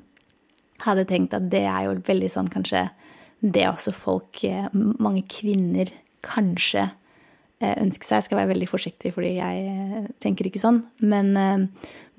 [0.86, 2.88] hadde tenkt at det er jo veldig sånn kanskje
[3.39, 5.91] det også folk, eh, mange kvinner,
[6.24, 6.89] kanskje
[7.60, 8.20] eh, ønsker seg.
[8.20, 10.84] Jeg skal være veldig forsiktig, fordi jeg eh, tenker ikke sånn.
[10.99, 11.34] Men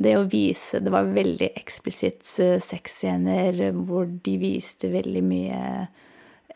[0.01, 5.63] det å vise Det var veldig eksplisitt sexscener hvor de viste veldig mye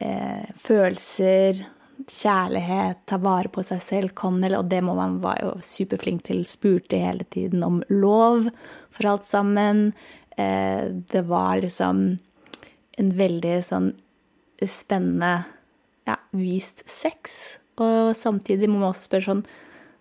[0.01, 1.65] eh, følelser
[2.11, 6.43] kjærlighet, ta vare på seg selv, Connell, og det må man være jo superflink til,
[6.49, 8.49] spurte hele tiden om lov
[8.95, 9.87] for alt sammen.
[10.37, 12.05] Eh, det var liksom
[12.99, 13.93] en veldig sånn
[14.65, 15.45] spennende
[16.09, 17.59] ja, vist sex.
[17.83, 19.45] Og samtidig må man også spørre sånn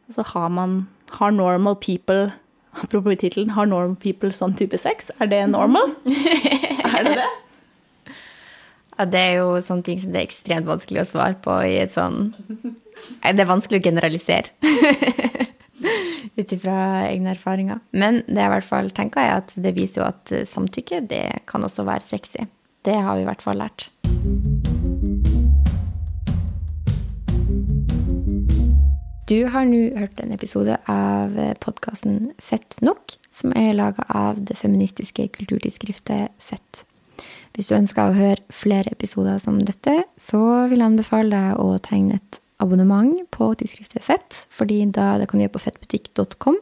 [0.10, 0.76] Altså har man
[1.18, 2.34] Har normal people
[2.74, 5.12] Apropos tittelen, har normal people sånn type sex?
[5.22, 5.94] Er det normal?
[6.90, 7.28] er det det?
[8.98, 11.76] Ja, det er jo sånne ting som det er ekstremt vanskelig å svare på i
[11.84, 14.54] et sånn Det er vanskelig å generalisere.
[16.40, 16.76] Ut ifra
[17.12, 17.82] egne erfaringer.
[17.94, 21.26] Men det jeg i hvert fall tenker, er at det viser jo at samtykke, det
[21.50, 22.48] kan også være sexy.
[22.86, 23.92] Det har vi i hvert fall lært.
[29.34, 34.54] Du har nå hørt en episode av podkasten Fett nok, som er laga av det
[34.60, 36.84] feministiske kulturtidsskriftet Fett.
[37.56, 40.38] Hvis du ønsker å høre flere episoder som dette, så
[40.70, 45.42] vil jeg anbefale deg å tegne et abonnement på tidsskriftet Fett, fordi da det kan
[45.42, 46.60] du gjøre på fettbutikk.com.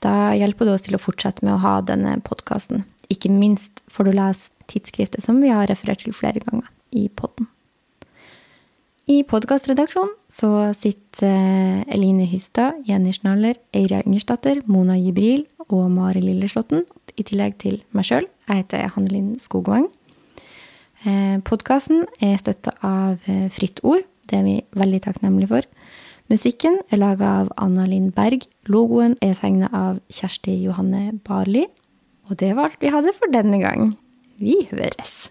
[0.00, 2.86] Da hjelper det oss til å fortsette med å ha denne podkasten.
[3.12, 7.52] Ikke minst får du lese tidsskriftet som vi har referert til flere ganger i podden.
[9.12, 10.48] I podkastredaksjonen så
[10.78, 16.86] sitter eh, Eline Hystad, Jenny Schnaller, Eira Ingersdatter, Mona Jibril og Mari Lilleslåtten,
[17.18, 18.28] i tillegg til meg sjøl.
[18.48, 19.88] Jeg heter Hannelin Skogvang.
[21.04, 24.06] Eh, Podkasten er støtta av eh, Fritt Ord.
[24.30, 25.68] Det er vi veldig takknemlige for.
[26.32, 28.46] Musikken er laga av Anna Linn Berg.
[28.70, 31.66] Logoen er tegna av Kjersti Johanne Barli.
[32.30, 33.92] Og det var alt vi hadde for denne gang.
[34.40, 35.26] Vi høres!